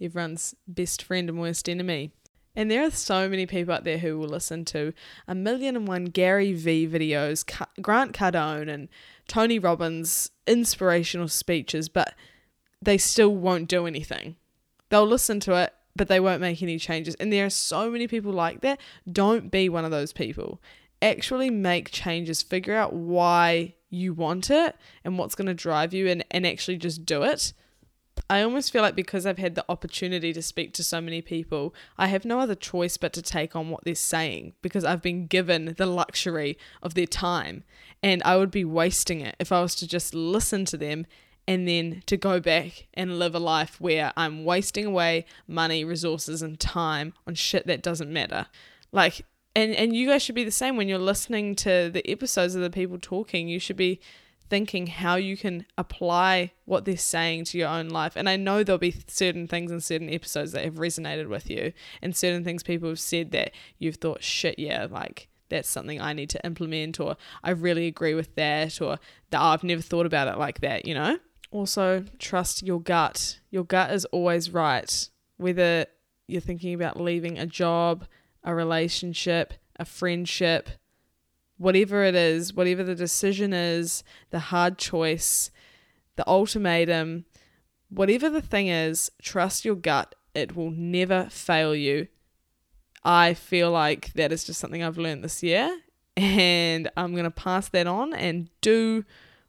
everyone's 0.00 0.54
best 0.66 1.02
friend 1.02 1.28
and 1.28 1.40
worst 1.40 1.68
enemy. 1.68 2.12
And 2.56 2.70
there 2.70 2.84
are 2.84 2.90
so 2.90 3.28
many 3.28 3.46
people 3.46 3.74
out 3.74 3.84
there 3.84 3.98
who 3.98 4.18
will 4.18 4.28
listen 4.28 4.64
to 4.66 4.94
a 5.26 5.34
million 5.34 5.76
and 5.76 5.88
one 5.88 6.06
Gary 6.06 6.52
Vee 6.52 6.88
videos, 6.88 7.44
Grant 7.82 8.12
Cardone, 8.12 8.72
and 8.72 8.88
Tony 9.26 9.58
Robbins 9.58 10.30
inspirational 10.46 11.28
speeches, 11.28 11.88
but 11.88 12.14
they 12.80 12.96
still 12.96 13.34
won't 13.34 13.68
do 13.68 13.86
anything. 13.86 14.36
They'll 14.88 15.06
listen 15.06 15.40
to 15.40 15.54
it 15.54 15.74
but 15.96 16.08
they 16.08 16.20
won't 16.20 16.40
make 16.40 16.62
any 16.62 16.78
changes. 16.78 17.14
And 17.16 17.32
there 17.32 17.46
are 17.46 17.50
so 17.50 17.90
many 17.90 18.06
people 18.06 18.32
like 18.32 18.60
that. 18.62 18.80
Don't 19.10 19.50
be 19.50 19.68
one 19.68 19.84
of 19.84 19.90
those 19.90 20.12
people. 20.12 20.60
Actually 21.00 21.50
make 21.50 21.90
changes. 21.90 22.42
Figure 22.42 22.74
out 22.74 22.92
why 22.92 23.74
you 23.90 24.12
want 24.12 24.50
it 24.50 24.76
and 25.04 25.18
what's 25.18 25.34
going 25.34 25.46
to 25.46 25.54
drive 25.54 25.94
you 25.94 26.08
and, 26.08 26.24
and 26.30 26.46
actually 26.46 26.76
just 26.76 27.06
do 27.06 27.22
it. 27.22 27.52
I 28.30 28.42
almost 28.42 28.72
feel 28.72 28.82
like 28.82 28.94
because 28.94 29.26
I've 29.26 29.38
had 29.38 29.54
the 29.54 29.64
opportunity 29.68 30.32
to 30.32 30.42
speak 30.42 30.72
to 30.74 30.84
so 30.84 31.00
many 31.00 31.20
people, 31.20 31.74
I 31.98 32.06
have 32.06 32.24
no 32.24 32.40
other 32.40 32.54
choice 32.54 32.96
but 32.96 33.12
to 33.14 33.22
take 33.22 33.54
on 33.56 33.70
what 33.70 33.84
they're 33.84 33.94
saying 33.94 34.54
because 34.62 34.84
I've 34.84 35.02
been 35.02 35.26
given 35.26 35.74
the 35.76 35.86
luxury 35.86 36.56
of 36.82 36.94
their 36.94 37.06
time. 37.06 37.64
And 38.02 38.22
I 38.24 38.36
would 38.36 38.50
be 38.50 38.64
wasting 38.64 39.20
it 39.20 39.36
if 39.38 39.50
I 39.50 39.60
was 39.60 39.74
to 39.76 39.88
just 39.88 40.14
listen 40.14 40.64
to 40.66 40.76
them 40.76 41.06
and 41.46 41.68
then 41.68 42.02
to 42.06 42.16
go 42.16 42.40
back 42.40 42.86
and 42.94 43.18
live 43.18 43.34
a 43.34 43.38
life 43.38 43.80
where 43.80 44.12
I'm 44.16 44.44
wasting 44.44 44.86
away 44.86 45.26
money, 45.46 45.84
resources, 45.84 46.42
and 46.42 46.58
time 46.58 47.12
on 47.26 47.34
shit 47.34 47.66
that 47.66 47.82
doesn't 47.82 48.12
matter. 48.12 48.46
Like, 48.92 49.26
and, 49.54 49.74
and 49.74 49.94
you 49.94 50.08
guys 50.08 50.22
should 50.22 50.34
be 50.34 50.44
the 50.44 50.50
same 50.50 50.76
when 50.76 50.88
you're 50.88 50.98
listening 50.98 51.54
to 51.56 51.90
the 51.92 52.08
episodes 52.10 52.54
of 52.54 52.62
the 52.62 52.70
people 52.70 52.98
talking. 53.00 53.46
You 53.48 53.58
should 53.58 53.76
be 53.76 54.00
thinking 54.48 54.86
how 54.86 55.16
you 55.16 55.36
can 55.36 55.66
apply 55.78 56.52
what 56.64 56.84
they're 56.84 56.96
saying 56.96 57.44
to 57.44 57.58
your 57.58 57.68
own 57.68 57.88
life. 57.88 58.14
And 58.16 58.28
I 58.28 58.36
know 58.36 58.62
there'll 58.62 58.78
be 58.78 58.94
certain 59.06 59.46
things 59.46 59.70
in 59.70 59.80
certain 59.80 60.10
episodes 60.10 60.52
that 60.52 60.64
have 60.64 60.74
resonated 60.74 61.28
with 61.28 61.50
you, 61.50 61.72
and 62.02 62.16
certain 62.16 62.44
things 62.44 62.62
people 62.62 62.88
have 62.88 63.00
said 63.00 63.30
that 63.32 63.52
you've 63.78 63.96
thought, 63.96 64.22
shit, 64.22 64.58
yeah, 64.58 64.86
like 64.90 65.28
that's 65.48 65.68
something 65.68 66.00
I 66.00 66.12
need 66.12 66.30
to 66.30 66.44
implement, 66.44 67.00
or 67.00 67.16
I 67.42 67.50
really 67.50 67.86
agree 67.86 68.14
with 68.14 68.34
that, 68.34 68.80
or 68.80 68.98
that 69.30 69.40
oh, 69.40 69.44
I've 69.44 69.64
never 69.64 69.82
thought 69.82 70.06
about 70.06 70.28
it 70.28 70.38
like 70.38 70.60
that, 70.60 70.86
you 70.86 70.94
know? 70.94 71.18
Also, 71.54 72.04
trust 72.18 72.62
your 72.62 72.80
gut. 72.80 73.38
Your 73.50 73.64
gut 73.64 73.92
is 73.92 74.04
always 74.06 74.50
right, 74.50 75.08
whether 75.36 75.86
you're 76.26 76.40
thinking 76.40 76.74
about 76.74 77.00
leaving 77.00 77.38
a 77.38 77.46
job, 77.46 78.06
a 78.42 78.54
relationship, 78.54 79.54
a 79.76 79.84
friendship 79.84 80.68
whatever 81.56 82.04
it 82.04 82.14
is, 82.14 82.54
whatever 82.54 82.82
the 82.82 82.94
decision 82.94 83.52
is, 83.52 84.02
the 84.30 84.38
hard 84.38 84.78
choice, 84.78 85.50
the 86.16 86.28
ultimatum, 86.28 87.24
whatever 87.88 88.28
the 88.28 88.42
thing 88.42 88.68
is, 88.68 89.10
trust 89.22 89.64
your 89.64 89.74
gut. 89.74 90.14
It 90.34 90.56
will 90.56 90.70
never 90.70 91.28
fail 91.30 91.74
you. 91.74 92.08
I 93.04 93.34
feel 93.34 93.70
like 93.70 94.12
that 94.14 94.32
is 94.32 94.44
just 94.44 94.60
something 94.60 94.82
I've 94.82 94.98
learned 94.98 95.22
this 95.22 95.42
year, 95.42 95.70
and 96.16 96.90
I'm 96.96 97.12
going 97.12 97.24
to 97.24 97.30
pass 97.30 97.68
that 97.68 97.86
on 97.86 98.14
and 98.14 98.48
do 98.60 99.04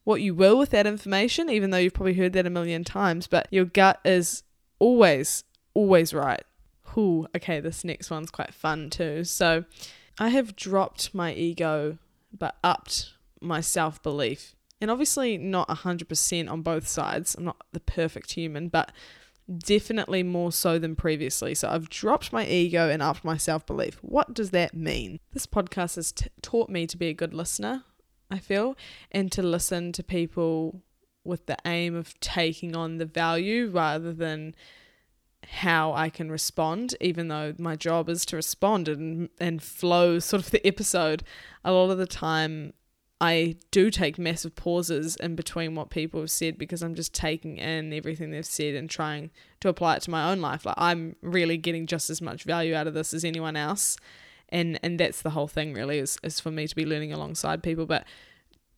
what 0.05 0.21
you 0.21 0.33
will 0.33 0.57
with 0.57 0.69
that 0.69 0.87
information, 0.87 1.49
even 1.49 1.71
though 1.71 1.77
you've 1.77 1.93
probably 1.93 2.13
heard 2.13 2.33
that 2.33 2.47
a 2.47 2.49
million 2.49 2.83
times. 2.85 3.27
But 3.27 3.47
your 3.51 3.65
gut 3.65 3.99
is 4.05 4.43
always, 4.79 5.43
always 5.73 6.13
right. 6.13 6.43
Ooh, 6.97 7.27
okay, 7.35 7.59
this 7.59 7.83
next 7.83 8.09
one's 8.09 8.31
quite 8.31 8.53
fun 8.53 8.89
too. 8.89 9.25
So, 9.25 9.65
I 10.17 10.29
have 10.29 10.55
dropped 10.55 11.13
my 11.13 11.33
ego 11.33 11.97
but 12.37 12.55
upped 12.63 13.13
my 13.41 13.61
self 13.61 14.01
belief. 14.01 14.55
And 14.81 14.91
obviously, 14.91 15.37
not 15.37 15.69
100% 15.69 16.51
on 16.51 16.61
both 16.61 16.87
sides. 16.87 17.35
I'm 17.35 17.45
not 17.45 17.61
the 17.71 17.79
perfect 17.79 18.33
human, 18.33 18.67
but 18.67 18.91
definitely 19.57 20.21
more 20.21 20.51
so 20.51 20.77
than 20.77 20.95
previously. 20.95 21.55
So 21.55 21.69
I've 21.69 21.89
dropped 21.89 22.33
my 22.33 22.45
ego 22.45 22.89
and 22.89 23.01
upped 23.01 23.23
my 23.23 23.37
self 23.37 23.65
belief. 23.65 23.97
What 24.01 24.33
does 24.33 24.51
that 24.51 24.73
mean? 24.75 25.19
This 25.33 25.47
podcast 25.47 25.95
has 25.95 26.11
t- 26.11 26.29
taught 26.41 26.69
me 26.69 26.87
to 26.87 26.97
be 26.97 27.07
a 27.07 27.13
good 27.13 27.33
listener, 27.33 27.83
I 28.29 28.39
feel, 28.39 28.75
and 29.11 29.31
to 29.33 29.43
listen 29.43 29.91
to 29.93 30.03
people 30.03 30.81
with 31.23 31.45
the 31.47 31.57
aim 31.65 31.95
of 31.95 32.19
taking 32.19 32.75
on 32.75 32.97
the 32.97 33.05
value 33.05 33.69
rather 33.69 34.13
than 34.13 34.55
how 35.47 35.93
I 35.93 36.09
can 36.09 36.31
respond, 36.31 36.95
even 37.01 37.27
though 37.27 37.53
my 37.57 37.75
job 37.75 38.09
is 38.09 38.25
to 38.27 38.35
respond 38.35 38.87
and 38.87 39.29
and 39.39 39.61
flow 39.61 40.19
sort 40.19 40.43
of 40.43 40.51
the 40.51 40.65
episode. 40.65 41.23
A 41.63 41.71
lot 41.71 41.91
of 41.91 41.97
the 41.97 42.07
time, 42.07 42.73
I 43.21 43.55
do 43.71 43.89
take 43.89 44.17
massive 44.17 44.55
pauses 44.55 45.15
in 45.17 45.35
between 45.35 45.75
what 45.75 45.89
people 45.89 46.19
have 46.19 46.31
said 46.31 46.57
because 46.57 46.81
I'm 46.81 46.95
just 46.95 47.13
taking 47.13 47.57
in 47.57 47.93
everything 47.93 48.31
they've 48.31 48.45
said 48.45 48.75
and 48.75 48.89
trying 48.89 49.31
to 49.61 49.69
apply 49.69 49.95
it 49.95 50.01
to 50.03 50.11
my 50.11 50.31
own 50.31 50.41
life. 50.41 50.65
Like 50.65 50.75
I'm 50.77 51.15
really 51.21 51.57
getting 51.57 51.87
just 51.87 52.09
as 52.09 52.21
much 52.21 52.43
value 52.43 52.75
out 52.75 52.87
of 52.87 52.93
this 52.93 53.13
as 53.13 53.23
anyone 53.23 53.55
else, 53.55 53.97
and 54.55 54.79
and 54.81 54.99
that's 54.99 55.21
the 55.21 55.31
whole 55.31 55.47
thing 55.47 55.73
really 55.73 55.99
is 55.99 56.17
is 56.23 56.39
for 56.39 56.49
me 56.49 56.65
to 56.65 56.75
be 56.75 56.85
learning 56.85 57.11
alongside 57.11 57.61
people. 57.61 57.85
But 57.85 58.05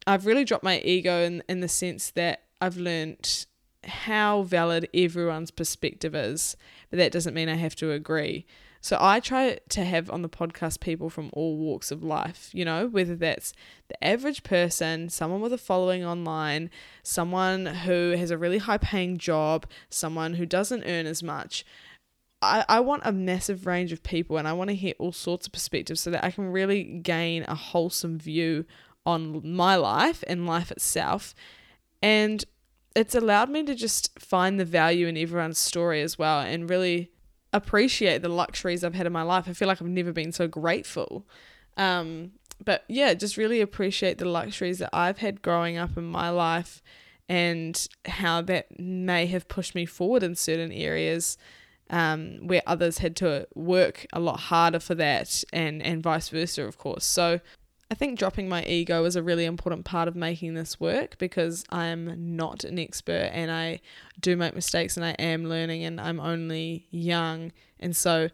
I've 0.08 0.26
really 0.26 0.44
dropped 0.44 0.64
my 0.64 0.80
ego 0.80 1.24
in 1.24 1.44
in 1.48 1.60
the 1.60 1.68
sense 1.70 2.12
that 2.12 2.44
I've 2.60 2.78
learned 2.78 3.46
how 3.86 4.42
valid 4.42 4.90
everyone's 4.94 5.52
perspective 5.52 6.16
is, 6.16 6.58
but 6.90 6.98
that 6.98 7.12
doesn't 7.12 7.36
mean 7.36 7.48
I 7.48 7.56
have 7.56 7.76
to 7.76 7.92
agree. 7.92 8.46
So 8.82 8.98
I 9.00 9.20
try 9.20 9.60
to 9.70 9.84
have 9.84 10.10
on 10.10 10.22
the 10.22 10.30
podcast 10.30 10.80
people 10.80 11.10
from 11.10 11.30
all 11.34 11.58
walks 11.58 11.92
of 11.92 12.04
life, 12.04 12.50
you 12.54 12.64
know, 12.64 12.88
whether 12.88 13.16
that's 13.16 13.54
the 13.88 14.04
average 14.04 14.44
person, 14.44 15.10
someone 15.10 15.42
with 15.42 15.54
a 15.54 15.58
following 15.58 16.06
online, 16.06 16.70
someone 17.04 17.66
who 17.66 18.12
has 18.18 18.32
a 18.32 18.38
really 18.38 18.60
high 18.60 18.78
paying 18.78 19.18
job, 19.18 19.66
someone 19.90 20.36
who 20.36 20.46
doesn't 20.46 20.84
earn 20.86 21.06
as 21.06 21.22
much. 21.22 21.66
I, 22.42 22.66
I 22.70 22.80
want 22.82 23.04
a 23.06 23.12
massive 23.12 23.66
range 23.66 23.92
of 23.92 24.04
people 24.04 24.38
and 24.38 24.48
I 24.48 24.54
want 24.54 24.70
to 24.70 24.76
hear 24.76 24.94
all 25.00 25.12
sorts 25.12 25.48
of 25.48 25.54
perspectives 25.54 26.02
so 26.02 26.12
that 26.12 26.24
I 26.24 26.32
can 26.32 26.52
really 26.52 26.84
gain 26.84 27.46
a 27.48 27.56
wholesome 27.56 28.20
view 28.20 28.66
on 29.06 29.42
my 29.44 29.76
life 29.76 30.24
and 30.28 30.46
life 30.46 30.72
itself. 30.72 31.34
And 32.02 32.44
it's 32.96 33.16
allowed 33.16 33.50
me 33.50 33.64
to 33.64 33.74
just 33.74 34.20
find 34.20 34.60
the 34.60 34.66
value 34.66 35.08
in 35.08 35.18
everyone's 35.18 35.58
story 35.58 36.02
as 36.02 36.20
well 36.20 36.40
and 36.42 36.70
really 36.70 37.12
appreciate 37.54 38.22
the 38.22 38.30
luxuries 38.30 38.84
I've 38.84 38.96
had 38.96 39.08
in 39.08 39.14
my 39.14 39.24
life. 39.24 39.48
I 39.48 39.54
feel 39.54 39.68
like 39.68 39.82
I've 39.82 39.88
never 39.88 40.12
been 40.12 40.32
so 40.32 40.48
grateful. 40.48 41.26
Um, 41.76 42.32
but 42.64 42.84
yeah, 42.88 43.14
just 43.14 43.38
really 43.38 43.62
appreciate 43.62 44.18
the 44.18 44.26
luxuries 44.26 44.80
that 44.80 44.90
I've 44.94 45.20
had 45.20 45.42
growing 45.42 45.78
up 45.78 45.98
in 45.98 46.06
my 46.06 46.30
life 46.30 46.82
and 47.30 47.88
how 48.06 48.42
that 48.42 48.80
may 48.80 49.26
have 49.28 49.48
pushed 49.48 49.76
me 49.76 49.86
forward 49.86 50.24
in 50.24 50.36
certain 50.36 50.72
areas 50.72 51.38
um, 51.90 52.40
where 52.48 52.62
others 52.66 53.00
had 53.00 53.16
to 53.18 53.48
work 53.56 54.06
a 54.14 54.20
lot 54.20 54.40
harder 54.40 54.80
for 54.80 54.96
that 54.96 55.44
and, 55.54 55.82
and 55.82 56.04
vice 56.04 56.30
versa, 56.30 56.64
of 56.64 56.78
course. 56.78 57.06
So 57.06 57.40
I 57.90 57.96
think 57.96 58.20
dropping 58.20 58.50
my 58.50 58.64
ego 58.66 59.06
is 59.06 59.16
a 59.16 59.24
really 59.24 59.46
important 59.46 59.86
part 59.86 60.08
of 60.08 60.16
making 60.16 60.56
this 60.56 60.80
work 60.80 61.18
because 61.18 61.64
I 61.70 61.86
am 61.86 62.36
not 62.36 62.66
an 62.66 62.78
expert 62.78 63.30
and 63.32 63.50
I 63.50 63.80
do 64.20 64.36
make 64.36 64.54
mistakes 64.54 64.98
and 64.98 65.06
I 65.06 65.12
am 65.12 65.46
learning 65.46 65.86
and 65.86 66.02
I'm 66.02 66.20
only 66.20 66.88
young. 66.92 67.54
And 67.80 67.96
so 67.96 68.30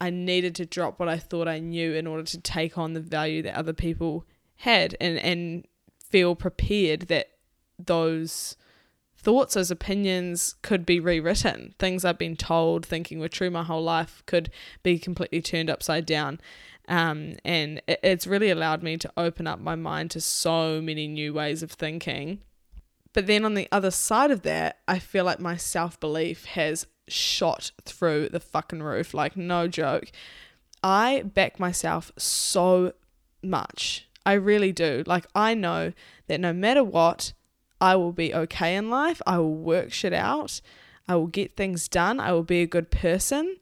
I 0.00 0.10
needed 0.10 0.54
to 0.56 0.66
drop 0.66 0.98
what 0.98 1.08
I 1.08 1.18
thought 1.18 1.48
I 1.48 1.60
knew 1.60 1.94
in 1.94 2.06
order 2.06 2.24
to 2.24 2.40
take 2.40 2.76
on 2.76 2.92
the 2.92 3.00
value 3.00 3.40
that 3.42 3.56
other 3.56 3.72
people 3.72 4.26
had 4.56 4.96
and, 5.00 5.18
and 5.18 5.66
feel 5.98 6.34
prepared 6.34 7.02
that 7.02 7.28
those 7.78 8.56
thoughts, 9.24 9.54
those 9.54 9.70
opinions 9.70 10.54
could 10.62 10.84
be 10.84 11.00
rewritten. 11.00 11.74
Things 11.78 12.04
I've 12.04 12.18
been 12.18 12.36
told, 12.36 12.84
thinking 12.84 13.18
were 13.18 13.28
true 13.28 13.50
my 13.50 13.62
whole 13.64 13.82
life, 13.82 14.22
could 14.26 14.50
be 14.82 14.98
completely 14.98 15.40
turned 15.40 15.70
upside 15.70 16.06
down. 16.06 16.40
Um, 16.86 17.36
and 17.44 17.80
it, 17.86 18.00
it's 18.02 18.26
really 18.26 18.50
allowed 18.50 18.82
me 18.82 18.98
to 18.98 19.10
open 19.16 19.46
up 19.46 19.58
my 19.58 19.74
mind 19.74 20.10
to 20.12 20.20
so 20.20 20.80
many 20.82 21.08
new 21.08 21.32
ways 21.32 21.62
of 21.62 21.72
thinking. 21.72 22.40
But 23.14 23.26
then 23.26 23.44
on 23.44 23.54
the 23.54 23.68
other 23.72 23.90
side 23.90 24.30
of 24.30 24.42
that, 24.42 24.80
I 24.86 24.98
feel 24.98 25.24
like 25.24 25.40
my 25.40 25.56
self 25.56 25.98
belief 25.98 26.44
has 26.46 26.86
shot 27.08 27.70
through 27.84 28.28
the 28.28 28.40
fucking 28.40 28.82
roof. 28.82 29.14
Like, 29.14 29.36
no 29.36 29.68
joke. 29.68 30.10
I 30.82 31.22
back 31.22 31.58
myself 31.58 32.12
so 32.18 32.92
much. 33.42 34.06
I 34.26 34.34
really 34.34 34.72
do. 34.72 35.02
Like, 35.06 35.26
I 35.34 35.54
know 35.54 35.92
that 36.26 36.40
no 36.40 36.52
matter 36.52 36.84
what, 36.84 37.32
I 37.84 37.96
will 37.96 38.12
be 38.12 38.34
okay 38.34 38.76
in 38.76 38.88
life. 38.88 39.20
I 39.26 39.36
will 39.36 39.54
work 39.54 39.92
shit 39.92 40.14
out. 40.14 40.62
I 41.06 41.16
will 41.16 41.26
get 41.26 41.54
things 41.54 41.86
done. 41.86 42.18
I 42.18 42.32
will 42.32 42.42
be 42.42 42.62
a 42.62 42.66
good 42.66 42.90
person 42.90 43.58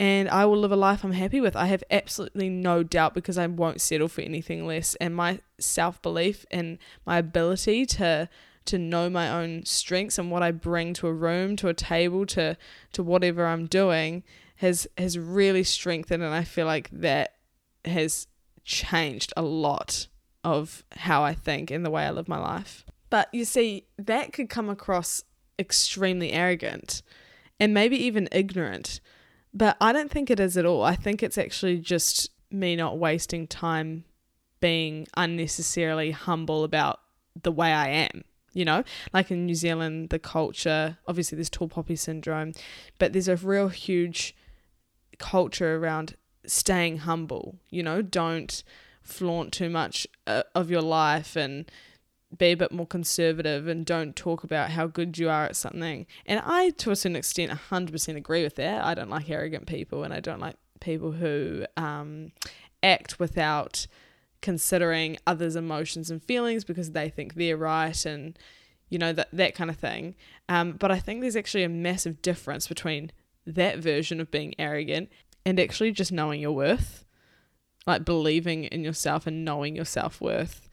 and 0.00 0.26
I 0.30 0.46
will 0.46 0.56
live 0.56 0.72
a 0.72 0.76
life 0.76 1.04
I'm 1.04 1.12
happy 1.12 1.38
with. 1.38 1.54
I 1.54 1.66
have 1.66 1.84
absolutely 1.90 2.48
no 2.48 2.82
doubt 2.82 3.12
because 3.12 3.36
I 3.36 3.46
won't 3.46 3.82
settle 3.82 4.08
for 4.08 4.22
anything 4.22 4.66
less. 4.66 4.94
And 4.94 5.14
my 5.14 5.40
self 5.60 6.00
belief 6.00 6.46
and 6.50 6.78
my 7.04 7.18
ability 7.18 7.84
to 7.86 8.30
to 8.64 8.78
know 8.78 9.10
my 9.10 9.30
own 9.30 9.66
strengths 9.66 10.16
and 10.16 10.30
what 10.30 10.42
I 10.42 10.50
bring 10.50 10.94
to 10.94 11.06
a 11.06 11.12
room, 11.12 11.54
to 11.56 11.68
a 11.68 11.74
table, 11.74 12.24
to 12.24 12.56
to 12.92 13.02
whatever 13.02 13.44
I'm 13.44 13.66
doing 13.66 14.22
has 14.56 14.88
has 14.96 15.18
really 15.18 15.62
strengthened 15.62 16.22
and 16.22 16.32
I 16.32 16.44
feel 16.44 16.64
like 16.64 16.88
that 16.90 17.34
has 17.84 18.28
changed 18.64 19.34
a 19.36 19.42
lot 19.42 20.06
of 20.42 20.84
how 20.92 21.22
I 21.22 21.34
think 21.34 21.70
and 21.70 21.84
the 21.84 21.90
way 21.90 22.06
I 22.06 22.10
live 22.12 22.28
my 22.28 22.38
life. 22.38 22.86
But 23.10 23.28
you 23.32 23.44
see, 23.44 23.86
that 23.98 24.32
could 24.32 24.48
come 24.48 24.68
across 24.68 25.24
extremely 25.58 26.32
arrogant 26.32 27.02
and 27.58 27.74
maybe 27.74 27.96
even 27.96 28.28
ignorant 28.30 29.00
but 29.54 29.76
I 29.80 29.92
don't 29.92 30.10
think 30.10 30.30
it 30.30 30.40
is 30.40 30.56
at 30.56 30.66
all. 30.66 30.82
I 30.82 30.94
think 30.94 31.22
it's 31.22 31.38
actually 31.38 31.78
just 31.78 32.30
me 32.50 32.76
not 32.76 32.98
wasting 32.98 33.46
time 33.46 34.04
being 34.60 35.06
unnecessarily 35.16 36.10
humble 36.10 36.64
about 36.64 37.00
the 37.40 37.52
way 37.52 37.72
I 37.72 37.88
am. 37.88 38.24
You 38.52 38.64
know, 38.64 38.82
like 39.12 39.30
in 39.30 39.46
New 39.46 39.54
Zealand, 39.54 40.10
the 40.10 40.18
culture, 40.18 40.98
obviously, 41.06 41.36
there's 41.36 41.50
tall 41.50 41.68
poppy 41.68 41.96
syndrome, 41.96 42.52
but 42.98 43.12
there's 43.12 43.28
a 43.28 43.36
real 43.36 43.68
huge 43.68 44.34
culture 45.18 45.76
around 45.76 46.16
staying 46.46 46.98
humble. 46.98 47.56
You 47.70 47.82
know, 47.82 48.02
don't 48.02 48.62
flaunt 49.02 49.52
too 49.52 49.68
much 49.68 50.06
uh, 50.26 50.42
of 50.54 50.70
your 50.70 50.82
life 50.82 51.36
and 51.36 51.70
be 52.36 52.46
a 52.46 52.56
bit 52.56 52.72
more 52.72 52.86
conservative 52.86 53.66
and 53.68 53.86
don't 53.86 54.14
talk 54.14 54.44
about 54.44 54.70
how 54.70 54.86
good 54.86 55.16
you 55.16 55.30
are 55.30 55.44
at 55.44 55.56
something. 55.56 56.06
And 56.26 56.42
I, 56.44 56.70
to 56.70 56.90
a 56.90 56.96
certain 56.96 57.16
extent, 57.16 57.52
100% 57.70 58.16
agree 58.16 58.42
with 58.42 58.56
that. 58.56 58.84
I 58.84 58.94
don't 58.94 59.10
like 59.10 59.30
arrogant 59.30 59.66
people 59.66 60.04
and 60.04 60.12
I 60.12 60.20
don't 60.20 60.40
like 60.40 60.56
people 60.80 61.12
who 61.12 61.64
um, 61.76 62.32
act 62.82 63.18
without 63.18 63.86
considering 64.42 65.16
others' 65.26 65.56
emotions 65.56 66.10
and 66.10 66.22
feelings 66.22 66.64
because 66.64 66.92
they 66.92 67.08
think 67.08 67.34
they're 67.34 67.56
right 67.56 68.04
and, 68.04 68.38
you 68.88 68.98
know, 68.98 69.12
that, 69.12 69.28
that 69.32 69.54
kind 69.54 69.70
of 69.70 69.76
thing. 69.76 70.14
Um, 70.48 70.72
but 70.72 70.92
I 70.92 70.98
think 70.98 71.20
there's 71.20 71.36
actually 71.36 71.64
a 71.64 71.68
massive 71.68 72.20
difference 72.20 72.68
between 72.68 73.10
that 73.46 73.78
version 73.78 74.20
of 74.20 74.30
being 74.30 74.54
arrogant 74.58 75.08
and 75.46 75.58
actually 75.58 75.92
just 75.92 76.12
knowing 76.12 76.42
your 76.42 76.52
worth, 76.52 77.06
like 77.86 78.04
believing 78.04 78.64
in 78.64 78.84
yourself 78.84 79.26
and 79.26 79.46
knowing 79.46 79.74
your 79.74 79.86
self 79.86 80.20
worth 80.20 80.67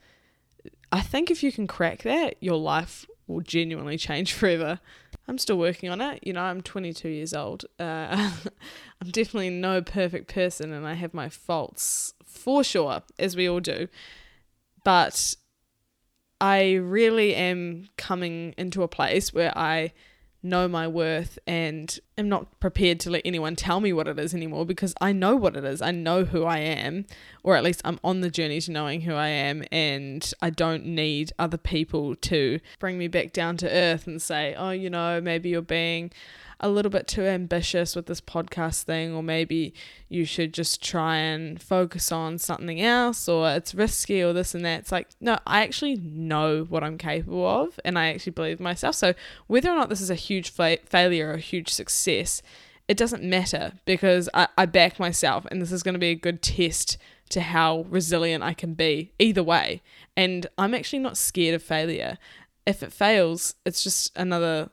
I 0.96 1.02
think 1.02 1.30
if 1.30 1.42
you 1.42 1.52
can 1.52 1.66
crack 1.66 2.02
that, 2.04 2.36
your 2.40 2.56
life 2.56 3.04
will 3.26 3.42
genuinely 3.42 3.98
change 3.98 4.32
forever. 4.32 4.80
I'm 5.28 5.36
still 5.36 5.58
working 5.58 5.90
on 5.90 6.00
it. 6.00 6.20
You 6.26 6.32
know, 6.32 6.40
I'm 6.40 6.62
22 6.62 7.08
years 7.08 7.34
old. 7.34 7.66
Uh, 7.78 8.30
I'm 9.00 9.10
definitely 9.10 9.50
no 9.50 9.82
perfect 9.82 10.32
person 10.32 10.72
and 10.72 10.86
I 10.86 10.94
have 10.94 11.12
my 11.12 11.28
faults 11.28 12.14
for 12.24 12.64
sure, 12.64 13.02
as 13.18 13.36
we 13.36 13.46
all 13.46 13.60
do. 13.60 13.88
But 14.84 15.34
I 16.40 16.74
really 16.74 17.34
am 17.34 17.88
coming 17.98 18.54
into 18.56 18.82
a 18.82 18.88
place 18.88 19.34
where 19.34 19.56
I 19.56 19.92
know 20.46 20.68
my 20.68 20.88
worth 20.88 21.38
and 21.46 21.98
am 22.16 22.28
not 22.28 22.58
prepared 22.60 23.00
to 23.00 23.10
let 23.10 23.22
anyone 23.24 23.56
tell 23.56 23.80
me 23.80 23.92
what 23.92 24.08
it 24.08 24.18
is 24.18 24.34
anymore 24.34 24.64
because 24.64 24.94
I 25.00 25.12
know 25.12 25.36
what 25.36 25.56
it 25.56 25.64
is. 25.64 25.82
I 25.82 25.90
know 25.90 26.24
who 26.24 26.44
I 26.44 26.58
am, 26.58 27.06
or 27.42 27.56
at 27.56 27.64
least 27.64 27.82
I'm 27.84 28.00
on 28.02 28.20
the 28.20 28.30
journey 28.30 28.60
to 28.60 28.70
knowing 28.70 29.02
who 29.02 29.14
I 29.14 29.28
am, 29.28 29.64
and 29.70 30.32
I 30.40 30.50
don't 30.50 30.86
need 30.86 31.32
other 31.38 31.58
people 31.58 32.16
to 32.16 32.60
bring 32.78 32.98
me 32.98 33.08
back 33.08 33.32
down 33.32 33.56
to 33.58 33.70
earth 33.70 34.06
and 34.06 34.20
say, 34.22 34.54
oh, 34.56 34.70
you 34.70 34.88
know, 34.88 35.20
maybe 35.20 35.50
you're 35.50 35.62
being 35.62 36.10
a 36.60 36.68
little 36.68 36.90
bit 36.90 37.06
too 37.06 37.24
ambitious 37.24 37.94
with 37.94 38.06
this 38.06 38.20
podcast 38.20 38.84
thing, 38.84 39.14
or 39.14 39.22
maybe 39.22 39.74
you 40.08 40.24
should 40.24 40.54
just 40.54 40.82
try 40.82 41.16
and 41.16 41.60
focus 41.60 42.10
on 42.10 42.38
something 42.38 42.80
else, 42.80 43.28
or 43.28 43.50
it's 43.50 43.74
risky, 43.74 44.22
or 44.22 44.32
this 44.32 44.54
and 44.54 44.64
that. 44.64 44.80
It's 44.80 44.92
like, 44.92 45.08
no, 45.20 45.38
I 45.46 45.62
actually 45.62 45.96
know 45.96 46.64
what 46.64 46.82
I'm 46.82 46.98
capable 46.98 47.46
of, 47.46 47.78
and 47.84 47.98
I 47.98 48.08
actually 48.08 48.32
believe 48.32 48.60
myself. 48.60 48.94
So, 48.94 49.14
whether 49.46 49.70
or 49.70 49.74
not 49.74 49.90
this 49.90 50.00
is 50.00 50.10
a 50.10 50.14
huge 50.14 50.50
fa- 50.50 50.78
failure 50.86 51.28
or 51.28 51.34
a 51.34 51.40
huge 51.40 51.68
success, 51.68 52.40
it 52.88 52.96
doesn't 52.96 53.22
matter 53.22 53.72
because 53.84 54.28
I, 54.32 54.48
I 54.56 54.66
back 54.66 54.98
myself, 54.98 55.46
and 55.50 55.60
this 55.60 55.72
is 55.72 55.82
going 55.82 55.94
to 55.94 55.98
be 55.98 56.10
a 56.10 56.14
good 56.14 56.42
test 56.42 56.96
to 57.30 57.40
how 57.40 57.84
resilient 57.88 58.44
I 58.44 58.54
can 58.54 58.74
be 58.74 59.12
either 59.18 59.42
way. 59.42 59.82
And 60.16 60.46
I'm 60.56 60.74
actually 60.74 61.00
not 61.00 61.16
scared 61.16 61.54
of 61.54 61.62
failure. 61.62 62.18
If 62.66 62.82
it 62.82 62.92
fails, 62.92 63.56
it's 63.64 63.82
just 63.82 64.16
another 64.16 64.70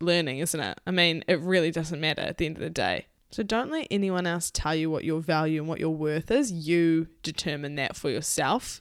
learning, 0.00 0.38
isn't 0.38 0.60
it? 0.60 0.80
I 0.86 0.90
mean, 0.90 1.24
it 1.28 1.40
really 1.40 1.70
doesn't 1.70 2.00
matter 2.00 2.22
at 2.22 2.38
the 2.38 2.46
end 2.46 2.56
of 2.56 2.62
the 2.62 2.70
day. 2.70 3.06
So 3.30 3.42
don't 3.42 3.70
let 3.70 3.88
anyone 3.90 4.26
else 4.26 4.50
tell 4.50 4.74
you 4.74 4.90
what 4.90 5.04
your 5.04 5.20
value 5.20 5.60
and 5.60 5.68
what 5.68 5.80
your 5.80 5.94
worth 5.94 6.30
is. 6.30 6.52
You 6.52 7.08
determine 7.22 7.74
that 7.76 7.96
for 7.96 8.10
yourself. 8.10 8.80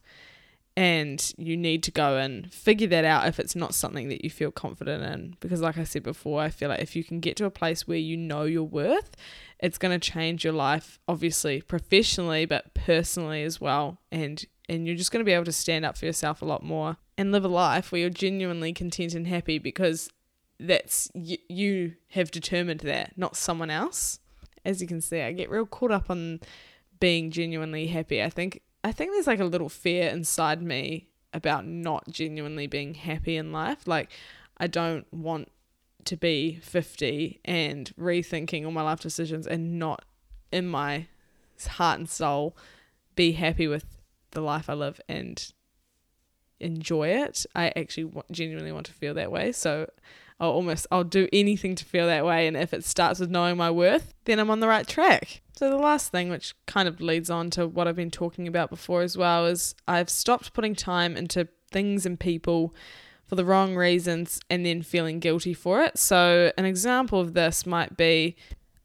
And 0.78 1.34
you 1.38 1.56
need 1.56 1.84
to 1.84 1.92
go 1.92 2.18
and 2.18 2.52
figure 2.52 2.88
that 2.88 3.06
out 3.06 3.28
if 3.28 3.40
it's 3.40 3.56
not 3.56 3.74
something 3.74 4.10
that 4.10 4.26
you 4.26 4.30
feel 4.30 4.52
confident 4.52 5.04
in. 5.04 5.38
Because, 5.40 5.62
like 5.62 5.78
I 5.78 5.86
said 5.86 6.04
before, 6.04 6.42
I 6.42 6.50
feel 6.50 6.68
like 6.68 6.82
if 6.82 6.98
you 6.98 7.04
can 7.04 7.22
get 7.22 7.38
to 7.38 7.46
a 7.46 7.50
place 7.50 7.88
where 7.88 7.98
you 7.98 8.18
know 8.18 8.44
your 8.44 8.66
worth, 8.66 9.16
it's 9.60 9.78
going 9.78 9.98
to 9.98 10.12
change 10.12 10.44
your 10.44 10.52
life, 10.52 11.00
obviously, 11.08 11.62
professionally, 11.62 12.46
but 12.46 12.74
personally 12.74 13.44
as 13.44 13.62
well. 13.62 14.00
And 14.12 14.46
and 14.68 14.86
you're 14.86 14.98
just 14.98 15.12
going 15.12 15.22
to 15.22 15.26
be 15.26 15.32
able 15.32 15.46
to 15.46 15.52
stand 15.52 15.86
up 15.86 15.98
for 15.98 16.06
yourself 16.06 16.42
a 16.42 16.46
lot 16.46 16.64
more 16.64 16.98
and 17.18 17.32
live 17.32 17.46
a 17.46 17.50
life 17.50 17.92
where 17.92 18.02
you're 18.02 18.10
genuinely 18.10 18.74
content 18.74 19.14
and 19.14 19.28
happy 19.28 19.60
because 19.60 20.10
that's 20.60 21.10
y- 21.14 21.38
you 21.50 21.96
have 22.12 22.32
determined 22.32 22.82
that, 22.82 23.18
not 23.18 23.36
someone 23.36 23.70
else. 23.70 24.20
As 24.64 24.82
you 24.82 24.88
can 24.88 25.02
see, 25.02 25.22
I 25.22 25.32
get 25.32 25.50
real 25.50 25.66
caught 25.66 25.92
up 25.92 26.10
on 26.10 26.40
being 27.00 27.32
genuinely 27.32 27.88
happy. 27.88 28.24
I 28.24 28.30
think 28.30 28.62
I 28.84 28.92
think 28.92 29.12
there's 29.12 29.28
like 29.28 29.40
a 29.40 29.46
little 29.46 29.70
fear 29.70 30.10
inside 30.10 30.62
me 30.62 31.08
about 31.34 31.66
not 31.66 32.08
genuinely 32.10 32.68
being 32.68 32.94
happy 32.94 33.36
in 33.36 33.52
life. 33.52 33.88
Like 33.88 34.12
I 34.58 34.68
don't 34.68 35.12
want 35.14 35.52
to 36.06 36.16
be 36.16 36.60
50 36.62 37.42
and 37.44 37.92
rethinking 38.00 38.64
all 38.64 38.72
my 38.72 38.84
life 38.84 39.00
decisions 39.00 39.48
and 39.48 39.80
not 39.80 40.06
in 40.52 40.68
my 40.68 41.08
heart 41.68 42.00
and 42.00 42.10
soul 42.10 42.56
be 43.16 43.32
happy 43.34 43.68
with 43.68 43.86
the 44.32 44.42
life 44.42 44.70
I 44.70 44.74
live 44.74 45.02
and 45.10 45.52
enjoy 46.60 47.10
it. 47.10 47.46
I 47.56 47.72
actually 47.76 48.12
genuinely 48.32 48.72
want 48.72 48.86
to 48.88 48.94
feel 48.94 49.14
that 49.16 49.32
way. 49.32 49.52
So 49.52 49.90
I'll 50.40 50.52
almost 50.52 50.88
I'll 50.92 51.04
do 51.04 51.28
anything 51.32 51.76
to 51.76 51.86
feel 51.86 52.08
that 52.08 52.26
way 52.26 52.48
and 52.48 52.58
if 52.58 52.74
it 52.74 52.84
starts 52.84 53.20
with 53.20 53.30
knowing 53.30 53.58
my 53.58 53.72
worth, 53.72 54.14
then 54.26 54.40
I'm 54.40 54.50
on 54.50 54.60
the 54.60 54.68
right 54.68 54.88
track. 54.88 55.42
So 55.58 55.70
the 55.70 55.78
last 55.78 56.12
thing 56.12 56.30
which 56.30 56.54
kind 56.66 56.88
of 56.88 57.00
leads 57.00 57.30
on 57.30 57.50
to 57.52 57.68
what 57.68 57.88
I've 57.88 57.96
been 57.96 58.12
talking 58.12 58.48
about 58.48 58.70
before 58.70 59.02
as 59.02 59.18
well 59.18 59.46
is 59.46 59.76
I've 59.88 60.10
stopped 60.10 60.54
putting 60.54 60.76
time 60.76 61.16
into 61.16 61.48
things 61.72 62.06
and 62.06 62.20
people 62.20 62.76
for 63.26 63.36
the 63.36 63.46
wrong 63.46 63.76
reasons 63.76 64.40
and 64.50 64.66
then 64.66 64.82
feeling 64.82 65.20
guilty 65.20 65.54
for 65.54 65.82
it. 65.82 65.98
So 65.98 66.52
an 66.58 66.66
example 66.66 67.20
of 67.20 67.34
this 67.34 67.66
might 67.66 67.98
be 67.98 68.36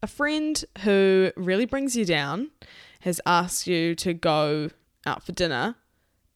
a 0.01 0.07
friend 0.07 0.63
who 0.79 1.31
really 1.35 1.65
brings 1.65 1.95
you 1.95 2.05
down 2.05 2.51
has 3.01 3.19
asked 3.25 3.67
you 3.67 3.93
to 3.95 4.13
go 4.13 4.69
out 5.05 5.23
for 5.23 5.31
dinner 5.31 5.75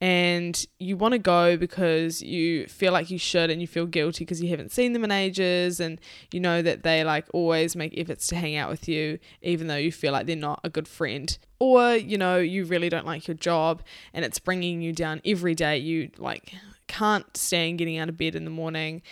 and 0.00 0.66
you 0.78 0.96
want 0.96 1.12
to 1.12 1.18
go 1.18 1.56
because 1.56 2.20
you 2.20 2.66
feel 2.66 2.92
like 2.92 3.10
you 3.10 3.18
should 3.18 3.50
and 3.50 3.62
you 3.62 3.66
feel 3.66 3.86
guilty 3.86 4.24
because 4.24 4.42
you 4.42 4.50
haven't 4.50 4.70
seen 4.70 4.92
them 4.92 5.04
in 5.04 5.10
ages 5.10 5.80
and 5.80 5.98
you 6.32 6.40
know 6.40 6.60
that 6.60 6.82
they 6.82 7.02
like 7.02 7.26
always 7.32 7.74
make 7.74 7.96
efforts 7.96 8.26
to 8.26 8.36
hang 8.36 8.56
out 8.56 8.68
with 8.68 8.88
you 8.88 9.18
even 9.40 9.68
though 9.68 9.76
you 9.76 9.90
feel 9.90 10.12
like 10.12 10.26
they're 10.26 10.36
not 10.36 10.60
a 10.62 10.68
good 10.68 10.86
friend. 10.86 11.38
Or 11.58 11.94
you 11.94 12.18
know 12.18 12.36
you 12.36 12.66
really 12.66 12.90
don't 12.90 13.06
like 13.06 13.26
your 13.26 13.36
job 13.36 13.82
and 14.12 14.24
it's 14.24 14.38
bringing 14.38 14.82
you 14.82 14.92
down 14.92 15.22
every 15.24 15.54
day. 15.54 15.78
You 15.78 16.10
like 16.18 16.52
can't 16.88 17.34
stand 17.36 17.78
getting 17.78 17.96
out 17.96 18.10
of 18.10 18.18
bed 18.18 18.34
in 18.34 18.44
the 18.44 18.50
morning 18.50 19.02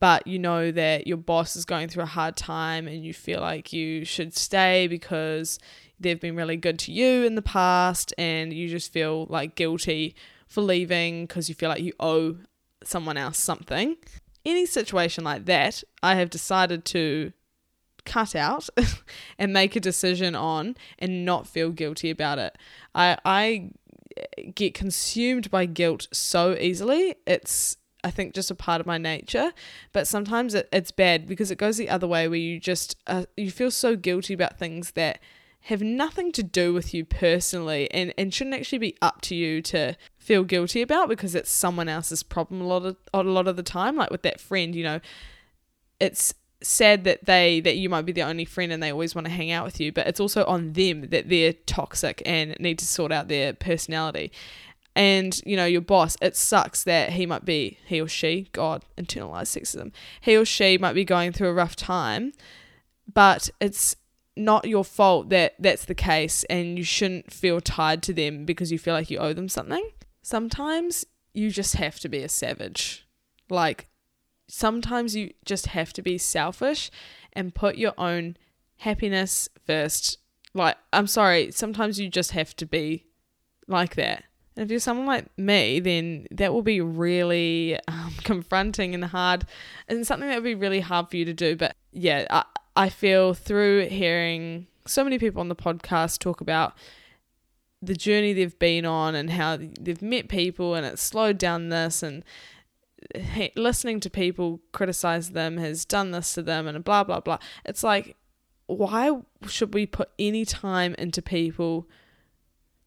but 0.00 0.26
you 0.26 0.38
know 0.38 0.70
that 0.70 1.06
your 1.06 1.16
boss 1.16 1.56
is 1.56 1.64
going 1.64 1.88
through 1.88 2.04
a 2.04 2.06
hard 2.06 2.36
time 2.36 2.86
and 2.86 3.04
you 3.04 3.12
feel 3.12 3.40
like 3.40 3.72
you 3.72 4.04
should 4.04 4.34
stay 4.34 4.86
because 4.86 5.58
they've 6.00 6.20
been 6.20 6.36
really 6.36 6.56
good 6.56 6.78
to 6.80 6.92
you 6.92 7.24
in 7.24 7.34
the 7.34 7.42
past 7.42 8.14
and 8.18 8.52
you 8.52 8.68
just 8.68 8.92
feel 8.92 9.26
like 9.28 9.54
guilty 9.54 10.14
for 10.46 10.60
leaving 10.60 11.26
because 11.26 11.48
you 11.48 11.54
feel 11.54 11.68
like 11.68 11.82
you 11.82 11.92
owe 12.00 12.36
someone 12.84 13.16
else 13.16 13.38
something. 13.38 13.96
Any 14.44 14.66
situation 14.66 15.24
like 15.24 15.44
that, 15.46 15.82
I 16.02 16.14
have 16.14 16.30
decided 16.30 16.84
to 16.86 17.32
cut 18.04 18.34
out 18.34 18.68
and 19.38 19.52
make 19.52 19.76
a 19.76 19.80
decision 19.80 20.34
on 20.34 20.76
and 20.98 21.24
not 21.24 21.46
feel 21.46 21.70
guilty 21.70 22.10
about 22.10 22.38
it. 22.38 22.56
I 22.94 23.18
I 23.24 23.70
get 24.54 24.74
consumed 24.74 25.50
by 25.50 25.66
guilt 25.66 26.08
so 26.12 26.56
easily. 26.58 27.16
It's 27.26 27.76
I 28.04 28.10
think 28.10 28.34
just 28.34 28.50
a 28.50 28.54
part 28.54 28.80
of 28.80 28.86
my 28.86 28.96
nature, 28.96 29.52
but 29.92 30.06
sometimes 30.06 30.54
it, 30.54 30.68
it's 30.72 30.92
bad 30.92 31.26
because 31.26 31.50
it 31.50 31.58
goes 31.58 31.76
the 31.76 31.90
other 31.90 32.06
way 32.06 32.28
where 32.28 32.38
you 32.38 32.60
just 32.60 32.96
uh, 33.06 33.24
you 33.36 33.50
feel 33.50 33.70
so 33.70 33.96
guilty 33.96 34.34
about 34.34 34.58
things 34.58 34.92
that 34.92 35.18
have 35.62 35.82
nothing 35.82 36.32
to 36.32 36.42
do 36.42 36.72
with 36.72 36.94
you 36.94 37.04
personally 37.04 37.90
and, 37.90 38.14
and 38.16 38.32
shouldn't 38.32 38.56
actually 38.56 38.78
be 38.78 38.96
up 39.02 39.20
to 39.20 39.34
you 39.34 39.60
to 39.60 39.96
feel 40.16 40.44
guilty 40.44 40.80
about 40.82 41.08
because 41.08 41.34
it's 41.34 41.50
someone 41.50 41.88
else's 41.88 42.22
problem 42.22 42.60
a 42.60 42.66
lot 42.66 42.84
of 42.84 42.96
a 43.12 43.22
lot 43.22 43.48
of 43.48 43.56
the 43.56 43.62
time. 43.62 43.96
Like 43.96 44.10
with 44.10 44.22
that 44.22 44.40
friend, 44.40 44.74
you 44.74 44.84
know, 44.84 45.00
it's 46.00 46.32
sad 46.62 47.04
that 47.04 47.24
they 47.24 47.60
that 47.60 47.76
you 47.76 47.88
might 47.88 48.06
be 48.06 48.12
the 48.12 48.22
only 48.22 48.44
friend 48.44 48.72
and 48.72 48.82
they 48.82 48.90
always 48.90 49.14
want 49.14 49.26
to 49.26 49.32
hang 49.32 49.50
out 49.50 49.64
with 49.64 49.80
you, 49.80 49.92
but 49.92 50.06
it's 50.06 50.20
also 50.20 50.44
on 50.46 50.72
them 50.72 51.08
that 51.10 51.28
they're 51.28 51.52
toxic 51.52 52.22
and 52.24 52.56
need 52.58 52.78
to 52.78 52.86
sort 52.86 53.12
out 53.12 53.28
their 53.28 53.52
personality. 53.52 54.32
And 54.96 55.40
you 55.44 55.56
know 55.56 55.66
your 55.66 55.80
boss, 55.80 56.16
it 56.20 56.36
sucks 56.36 56.82
that 56.84 57.10
he 57.10 57.26
might 57.26 57.44
be 57.44 57.78
he 57.84 58.00
or 58.00 58.08
she, 58.08 58.48
God, 58.52 58.84
internalized 58.96 59.58
sexism. 59.58 59.92
He 60.20 60.36
or 60.36 60.44
she 60.44 60.78
might 60.78 60.94
be 60.94 61.04
going 61.04 61.32
through 61.32 61.48
a 61.48 61.54
rough 61.54 61.76
time, 61.76 62.32
but 63.12 63.50
it's 63.60 63.96
not 64.38 64.66
your 64.66 64.84
fault 64.84 65.28
that 65.30 65.54
that's 65.58 65.84
the 65.84 65.94
case 65.94 66.44
and 66.44 66.78
you 66.78 66.84
shouldn't 66.84 67.32
feel 67.32 67.60
tied 67.60 68.02
to 68.04 68.12
them 68.12 68.44
because 68.44 68.72
you 68.72 68.78
feel 68.78 68.94
like 68.94 69.10
you 69.10 69.18
owe 69.18 69.32
them 69.32 69.48
something. 69.48 69.90
Sometimes 70.22 71.04
you 71.34 71.50
just 71.50 71.76
have 71.76 71.98
to 72.00 72.08
be 72.08 72.22
a 72.22 72.28
savage. 72.28 73.06
Like 73.50 73.88
sometimes 74.48 75.14
you 75.14 75.32
just 75.44 75.66
have 75.66 75.92
to 75.94 76.02
be 76.02 76.18
selfish 76.18 76.90
and 77.32 77.54
put 77.54 77.76
your 77.76 77.94
own 77.98 78.36
happiness 78.78 79.48
first. 79.66 80.18
Like 80.54 80.76
I'm 80.92 81.06
sorry, 81.06 81.50
sometimes 81.50 81.98
you 82.00 82.08
just 82.08 82.32
have 82.32 82.54
to 82.56 82.66
be 82.66 83.06
like 83.66 83.96
that. 83.96 84.24
And 84.56 84.64
if 84.64 84.70
you're 84.70 84.80
someone 84.80 85.06
like 85.06 85.26
me, 85.38 85.78
then 85.78 86.26
that 86.32 86.52
will 86.52 86.62
be 86.62 86.80
really 86.80 87.78
um, 87.86 88.12
confronting 88.24 88.94
and 88.94 89.04
hard, 89.04 89.44
and 89.86 90.04
something 90.06 90.28
that 90.28 90.36
would 90.36 90.44
be 90.44 90.56
really 90.56 90.80
hard 90.80 91.08
for 91.10 91.16
you 91.16 91.24
to 91.26 91.34
do. 91.34 91.54
But 91.54 91.76
yeah, 91.92 92.42
I 92.78 92.90
feel 92.90 93.34
through 93.34 93.88
hearing 93.88 94.68
so 94.86 95.02
many 95.02 95.18
people 95.18 95.40
on 95.40 95.48
the 95.48 95.56
podcast 95.56 96.20
talk 96.20 96.40
about 96.40 96.74
the 97.82 97.94
journey 97.94 98.32
they've 98.32 98.58
been 98.60 98.86
on 98.86 99.16
and 99.16 99.30
how 99.30 99.56
they've 99.56 100.00
met 100.00 100.28
people 100.28 100.76
and 100.76 100.86
it's 100.86 101.02
slowed 101.02 101.38
down 101.38 101.70
this 101.70 102.04
and 102.04 102.22
listening 103.56 103.98
to 103.98 104.08
people 104.08 104.60
criticize 104.70 105.30
them 105.30 105.56
has 105.56 105.84
done 105.84 106.12
this 106.12 106.32
to 106.34 106.42
them 106.42 106.68
and 106.68 106.84
blah 106.84 107.02
blah 107.02 107.18
blah. 107.18 107.38
It's 107.64 107.82
like 107.82 108.16
why 108.68 109.22
should 109.48 109.74
we 109.74 109.84
put 109.84 110.10
any 110.16 110.44
time 110.44 110.94
into 110.98 111.20
people 111.20 111.88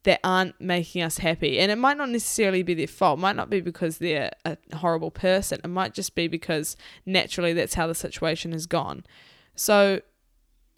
that 0.03 0.21
aren't 0.23 0.59
making 0.61 1.01
us 1.01 1.17
happy? 1.17 1.59
And 1.59 1.69
it 1.69 1.77
might 1.77 1.97
not 1.97 2.09
necessarily 2.09 2.63
be 2.63 2.75
their 2.75 2.87
fault. 2.87 3.19
It 3.19 3.23
might 3.23 3.35
not 3.35 3.49
be 3.49 3.59
because 3.59 3.97
they're 3.97 4.31
a 4.45 4.57
horrible 4.77 5.11
person. 5.11 5.59
It 5.61 5.67
might 5.67 5.93
just 5.93 6.15
be 6.15 6.29
because 6.29 6.77
naturally 7.05 7.51
that's 7.51 7.73
how 7.73 7.87
the 7.87 7.95
situation 7.95 8.53
has 8.53 8.67
gone. 8.67 9.03
So 9.55 10.01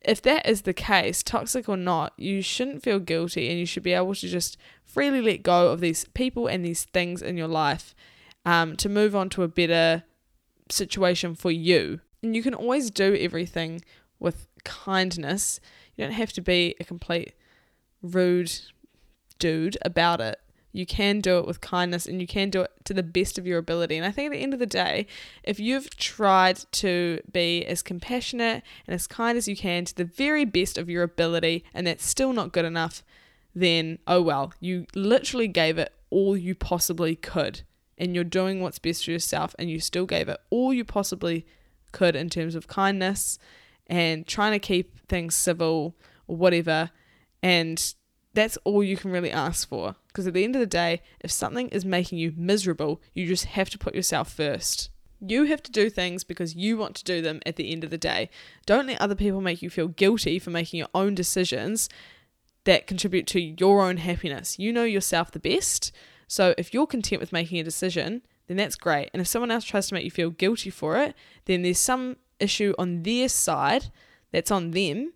if 0.01 0.21
that 0.23 0.47
is 0.47 0.63
the 0.63 0.73
case, 0.73 1.23
toxic 1.23 1.69
or 1.69 1.77
not, 1.77 2.13
you 2.17 2.41
shouldn't 2.41 2.83
feel 2.83 2.99
guilty 2.99 3.49
and 3.49 3.59
you 3.59 3.65
should 3.65 3.83
be 3.83 3.93
able 3.93 4.15
to 4.15 4.27
just 4.27 4.57
freely 4.83 5.21
let 5.21 5.43
go 5.43 5.71
of 5.71 5.79
these 5.79 6.05
people 6.13 6.47
and 6.47 6.63
these 6.63 6.83
things 6.83 7.21
in 7.21 7.37
your 7.37 7.47
life 7.47 7.95
um, 8.45 8.75
to 8.75 8.89
move 8.89 9.15
on 9.15 9.29
to 9.29 9.43
a 9.43 9.47
better 9.47 10.03
situation 10.69 11.35
for 11.35 11.51
you. 11.51 12.01
And 12.21 12.35
you 12.35 12.43
can 12.43 12.53
always 12.53 12.91
do 12.91 13.15
everything 13.15 13.81
with 14.19 14.47
kindness. 14.63 15.59
You 15.95 16.05
don't 16.05 16.13
have 16.13 16.33
to 16.33 16.41
be 16.41 16.75
a 16.79 16.83
complete 16.83 17.33
rude 18.01 18.51
dude 19.39 19.77
about 19.83 20.19
it. 20.19 20.39
You 20.73 20.87
can 20.87 21.21
do 21.21 21.37
it 21.37 21.45
with 21.45 21.61
kindness 21.61 22.07
and 22.07 22.19
you 22.19 22.25
can 22.25 22.49
do 22.49 22.61
it 22.61 22.71
to 22.85 22.95
the 22.95 23.03
best 23.03 23.37
of 23.37 23.45
your 23.45 23.59
ability. 23.59 23.95
And 23.95 24.05
I 24.05 24.11
think 24.11 24.25
at 24.25 24.31
the 24.31 24.41
end 24.43 24.53
of 24.53 24.59
the 24.59 24.65
day, 24.65 25.05
if 25.43 25.59
you've 25.59 25.95
tried 25.95 26.61
to 26.73 27.21
be 27.31 27.63
as 27.63 27.83
compassionate 27.83 28.63
and 28.87 28.95
as 28.95 29.05
kind 29.05 29.37
as 29.37 29.47
you 29.47 29.55
can 29.55 29.85
to 29.85 29.95
the 29.95 30.03
very 30.03 30.45
best 30.45 30.79
of 30.79 30.89
your 30.89 31.03
ability 31.03 31.63
and 31.75 31.85
that's 31.85 32.05
still 32.05 32.33
not 32.33 32.51
good 32.51 32.65
enough, 32.65 33.03
then 33.53 33.99
oh 34.07 34.21
well, 34.21 34.51
you 34.59 34.87
literally 34.95 35.47
gave 35.47 35.77
it 35.77 35.93
all 36.09 36.35
you 36.35 36.55
possibly 36.55 37.15
could. 37.15 37.61
And 37.95 38.15
you're 38.15 38.23
doing 38.23 38.59
what's 38.59 38.79
best 38.79 39.05
for 39.05 39.11
yourself 39.11 39.55
and 39.59 39.69
you 39.69 39.79
still 39.79 40.07
gave 40.07 40.27
it 40.27 40.39
all 40.49 40.73
you 40.73 40.83
possibly 40.83 41.45
could 41.91 42.15
in 42.15 42.29
terms 42.29 42.55
of 42.55 42.67
kindness 42.67 43.37
and 43.85 44.25
trying 44.25 44.53
to 44.53 44.59
keep 44.59 45.07
things 45.07 45.35
civil 45.35 45.95
or 46.27 46.35
whatever. 46.35 46.89
And 47.43 47.93
that's 48.33 48.57
all 48.63 48.83
you 48.83 48.97
can 48.97 49.11
really 49.11 49.31
ask 49.31 49.69
for. 49.69 49.95
Because 50.13 50.27
at 50.27 50.35
the 50.35 50.43
end 50.43 50.55
of 50.55 50.59
the 50.59 50.67
day, 50.67 51.01
if 51.21 51.31
something 51.31 51.69
is 51.69 51.83
making 51.83 52.19
you 52.19 52.33
miserable, 52.37 53.01
you 53.15 53.25
just 53.25 53.45
have 53.45 53.71
to 53.71 53.79
put 53.79 53.95
yourself 53.95 54.31
first. 54.31 54.91
You 55.19 55.45
have 55.45 55.63
to 55.63 55.71
do 55.71 55.89
things 55.89 56.23
because 56.23 56.55
you 56.55 56.77
want 56.77 56.95
to 56.97 57.03
do 57.03 57.19
them 57.19 57.39
at 57.47 57.55
the 57.55 57.71
end 57.71 57.83
of 57.83 57.89
the 57.89 57.97
day. 57.97 58.29
Don't 58.67 58.85
let 58.85 59.01
other 59.01 59.15
people 59.15 59.41
make 59.41 59.63
you 59.63 59.71
feel 59.71 59.87
guilty 59.87 60.37
for 60.37 60.51
making 60.51 60.77
your 60.77 60.89
own 60.93 61.15
decisions 61.15 61.89
that 62.65 62.85
contribute 62.85 63.25
to 63.27 63.41
your 63.41 63.81
own 63.81 63.97
happiness. 63.97 64.59
You 64.59 64.71
know 64.71 64.83
yourself 64.83 65.31
the 65.31 65.39
best. 65.39 65.91
So 66.27 66.53
if 66.59 66.73
you're 66.73 66.85
content 66.85 67.19
with 67.19 67.33
making 67.33 67.59
a 67.59 67.63
decision, 67.63 68.21
then 68.47 68.57
that's 68.57 68.75
great. 68.75 69.09
And 69.13 69.21
if 69.21 69.27
someone 69.27 69.49
else 69.49 69.63
tries 69.63 69.87
to 69.87 69.95
make 69.95 70.03
you 70.03 70.11
feel 70.11 70.29
guilty 70.29 70.69
for 70.69 70.97
it, 70.97 71.15
then 71.45 71.63
there's 71.63 71.79
some 71.79 72.17
issue 72.39 72.75
on 72.77 73.01
their 73.01 73.29
side 73.29 73.87
that's 74.31 74.51
on 74.51 74.71
them 74.71 75.13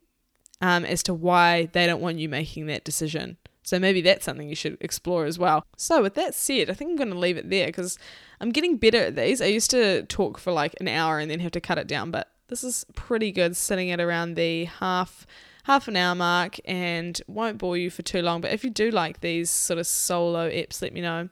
um, 0.62 0.86
as 0.86 1.04
to 1.04 1.14
why 1.14 1.70
they 1.74 1.86
don't 1.86 2.02
want 2.02 2.20
you 2.20 2.30
making 2.30 2.66
that 2.68 2.84
decision. 2.84 3.38
So 3.68 3.80
maybe 3.80 4.00
that's 4.00 4.24
something 4.24 4.48
you 4.48 4.56
should 4.56 4.78
explore 4.80 5.26
as 5.26 5.38
well. 5.38 5.66
So 5.76 6.02
with 6.02 6.14
that 6.14 6.34
said, 6.34 6.70
I 6.70 6.74
think 6.74 6.92
I'm 6.92 6.96
going 6.96 7.10
to 7.10 7.20
leave 7.20 7.36
it 7.36 7.50
there 7.50 7.66
because 7.66 8.00
I'm 8.40 8.52
getting 8.52 8.78
better 8.78 9.00
at 9.00 9.18
these. 9.18 9.42
I 9.42 9.48
used 9.48 9.70
to 9.72 10.04
talk 10.04 10.38
for 10.38 10.54
like 10.54 10.74
an 10.80 10.88
hour 10.88 11.20
and 11.20 11.30
then 11.30 11.42
have 11.42 11.52
to 11.52 11.60
cut 11.60 11.78
it 11.78 11.86
down, 11.86 12.10
but 12.10 12.32
this 12.48 12.64
is 12.64 12.86
pretty 12.96 13.30
good 13.30 13.58
sitting 13.58 13.92
at 13.92 14.00
around 14.00 14.36
the 14.36 14.64
half 14.64 15.28
half 15.66 15.90
an 15.90 15.98
hour 15.98 16.16
mark 16.16 16.62
and 16.64 17.22
won't 17.28 17.58
bore 17.58 17.76
you 17.76 17.90
for 17.90 18.04
too 18.04 18.22
long. 18.22 18.40
But 18.40 18.54
if 18.54 18.64
you 18.64 18.70
do 18.70 18.90
like 18.90 19.20
these 19.20 19.50
sort 19.50 19.80
of 19.80 19.86
solo 19.86 20.50
eps, 20.50 20.82
let 20.82 20.94
me 20.94 21.02
know. 21.02 21.28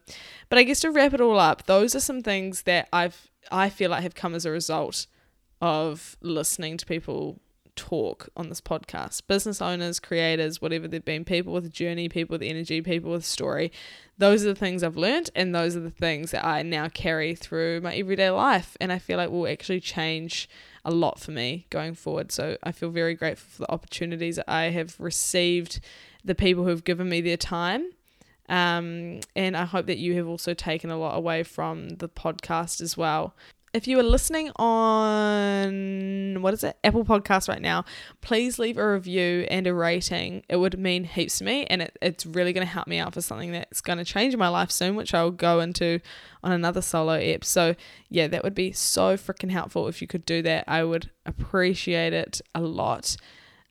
But 0.50 0.60
I 0.60 0.64
guess 0.64 0.82
to 0.82 0.92
wrap 0.92 1.14
it 1.14 1.22
all 1.22 1.40
up, 1.40 1.68
those 1.68 1.96
are 1.96 2.02
some 2.02 2.22
things 2.22 2.64
that 2.64 2.90
I've 2.92 3.30
I 3.50 3.70
feel 3.70 3.92
like 3.92 4.04
have 4.04 4.14
come 4.14 4.36
as 4.36 4.46
a 4.46 4.52
result 4.52 5.08
of 5.62 6.18
listening 6.20 6.76
to 6.76 6.86
people 6.86 7.40
talk 7.76 8.30
on 8.36 8.50
this 8.50 8.62
podcast. 8.62 9.28
Business 9.28 9.62
owners, 9.62 10.00
creators, 10.00 10.62
whatever 10.62 10.88
they've 10.88 11.04
been, 11.04 11.26
people 11.26 11.54
with 11.54 11.66
a 11.66 11.70
journey, 11.70 12.10
people 12.10 12.34
with 12.34 12.42
energy, 12.42 12.82
people 12.82 13.12
with 13.12 13.26
story. 13.26 13.72
Those 14.18 14.44
are 14.44 14.50
the 14.50 14.60
things 14.60 14.84
I've 14.84 14.98
learned, 14.98 15.30
and 15.36 15.54
those 15.54 15.76
are 15.76 15.82
the 15.82 15.92
things 15.92 16.32
that 16.32 16.46
I 16.46 16.62
now 16.62 16.88
carry 16.88 17.36
through 17.36 17.82
my 17.82 17.96
everyday 17.96 18.30
life. 18.30 18.78
And 18.80 18.92
I 18.92 19.00
feel 19.00 19.18
like 19.18 19.30
will 19.30 19.48
actually 19.48 19.82
change 19.82 20.50
a 20.84 20.92
lot 20.92 21.20
for 21.20 21.32
me 21.32 21.66
going 21.70 21.96
forward. 21.96 22.32
So 22.32 22.58
I 22.64 22.72
feel 22.72 22.90
very 22.90 23.16
grateful 23.16 23.50
for 23.50 23.62
the 23.64 23.72
opportunities 23.72 24.40
I 24.48 24.66
have 24.66 24.96
received, 25.00 25.80
the 26.24 26.36
people 26.36 26.64
who 26.64 26.70
have 26.70 26.84
given 26.84 27.10
me 27.10 27.22
their 27.22 27.38
time. 27.38 27.92
Um, 28.48 29.22
and 29.36 29.58
I 29.58 29.66
hope 29.66 29.88
that 29.88 29.98
you 29.98 30.16
have 30.16 30.28
also 30.28 30.54
taken 30.54 30.92
a 30.92 30.98
lot 30.98 31.18
away 31.18 31.44
from 31.44 31.90
the 31.90 32.08
podcast 32.08 32.80
as 32.80 32.96
well 32.96 33.34
if 33.76 33.90
you 33.90 34.00
are 34.00 34.04
listening 34.04 34.50
on 34.56 36.42
what 36.42 36.54
is 36.54 36.64
it 36.64 36.78
apple 36.86 37.04
podcast 37.04 37.50
right 37.50 37.62
now 37.62 37.84
please 38.22 38.58
leave 38.58 38.78
a 38.78 38.94
review 38.94 39.46
and 39.52 39.68
a 39.68 39.74
rating 39.74 40.42
it 40.48 40.56
would 40.56 40.80
mean 40.80 41.04
heaps 41.04 41.40
to 41.40 41.44
me 41.44 41.66
and 41.66 41.82
it, 41.82 41.98
it's 42.02 42.26
really 42.26 42.54
going 42.54 42.66
to 42.66 42.72
help 42.72 42.88
me 42.88 42.98
out 42.98 43.14
for 43.14 43.22
something 43.22 43.52
that's 43.52 43.82
going 43.82 43.98
to 43.98 44.06
change 44.06 44.36
my 44.38 44.48
life 44.48 44.72
soon 44.72 44.96
which 44.96 45.14
i'll 45.14 45.30
go 45.30 45.60
into 45.60 46.00
on 46.42 46.54
another 46.54 46.82
solo 46.82 47.14
ep 47.14 47.44
so 47.44 47.76
yeah 48.10 48.28
that 48.28 48.46
would 48.46 48.56
be 48.56 48.72
so 48.72 49.18
freaking 49.18 49.52
helpful 49.52 49.90
if 49.90 50.02
you 50.02 50.08
could 50.08 50.26
do 50.26 50.42
that 50.42 50.64
i 50.70 50.82
would 50.82 51.10
appreciate 51.26 52.14
it 52.14 52.40
a 52.56 52.62
lot 52.62 53.18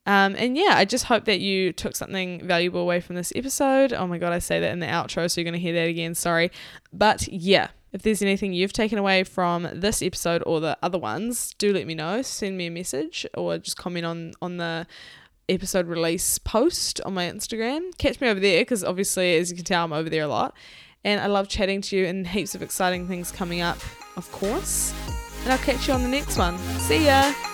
um, 0.06 0.36
and 0.36 0.54
yeah, 0.54 0.74
I 0.74 0.84
just 0.84 1.06
hope 1.06 1.24
that 1.24 1.40
you 1.40 1.72
took 1.72 1.96
something 1.96 2.46
valuable 2.46 2.82
away 2.82 3.00
from 3.00 3.16
this 3.16 3.32
episode. 3.34 3.94
Oh 3.94 4.06
my 4.06 4.18
god, 4.18 4.34
I 4.34 4.38
say 4.38 4.60
that 4.60 4.70
in 4.70 4.80
the 4.80 4.86
outro, 4.86 5.30
so 5.30 5.40
you're 5.40 5.50
going 5.50 5.54
to 5.54 5.58
hear 5.58 5.72
that 5.72 5.88
again. 5.88 6.14
Sorry. 6.14 6.50
But 6.92 7.26
yeah, 7.26 7.68
if 7.94 8.02
there's 8.02 8.20
anything 8.20 8.52
you've 8.52 8.72
taken 8.72 8.98
away 8.98 9.22
from 9.22 9.68
this 9.72 10.02
episode 10.02 10.42
or 10.46 10.60
the 10.60 10.76
other 10.82 10.98
ones, 10.98 11.54
do 11.58 11.72
let 11.72 11.86
me 11.86 11.94
know. 11.94 12.22
Send 12.22 12.58
me 12.58 12.66
a 12.66 12.70
message 12.70 13.24
or 13.34 13.56
just 13.56 13.76
comment 13.76 14.04
on 14.04 14.32
on 14.42 14.56
the 14.56 14.86
episode 15.48 15.86
release 15.86 16.38
post 16.38 17.00
on 17.02 17.14
my 17.14 17.30
Instagram. 17.30 17.96
Catch 17.96 18.20
me 18.20 18.28
over 18.28 18.40
there 18.40 18.62
because 18.62 18.82
obviously, 18.82 19.36
as 19.36 19.48
you 19.50 19.56
can 19.56 19.64
tell, 19.64 19.84
I'm 19.84 19.92
over 19.92 20.10
there 20.10 20.24
a 20.24 20.28
lot. 20.28 20.56
And 21.04 21.20
I 21.20 21.26
love 21.26 21.48
chatting 21.48 21.82
to 21.82 21.96
you 21.96 22.06
and 22.06 22.26
heaps 22.26 22.54
of 22.54 22.62
exciting 22.62 23.06
things 23.06 23.30
coming 23.30 23.60
up, 23.60 23.78
of 24.16 24.30
course. 24.32 24.92
And 25.44 25.52
I'll 25.52 25.58
catch 25.58 25.86
you 25.86 25.94
on 25.94 26.02
the 26.02 26.08
next 26.08 26.36
one. 26.36 26.58
See 26.80 27.04
ya! 27.06 27.53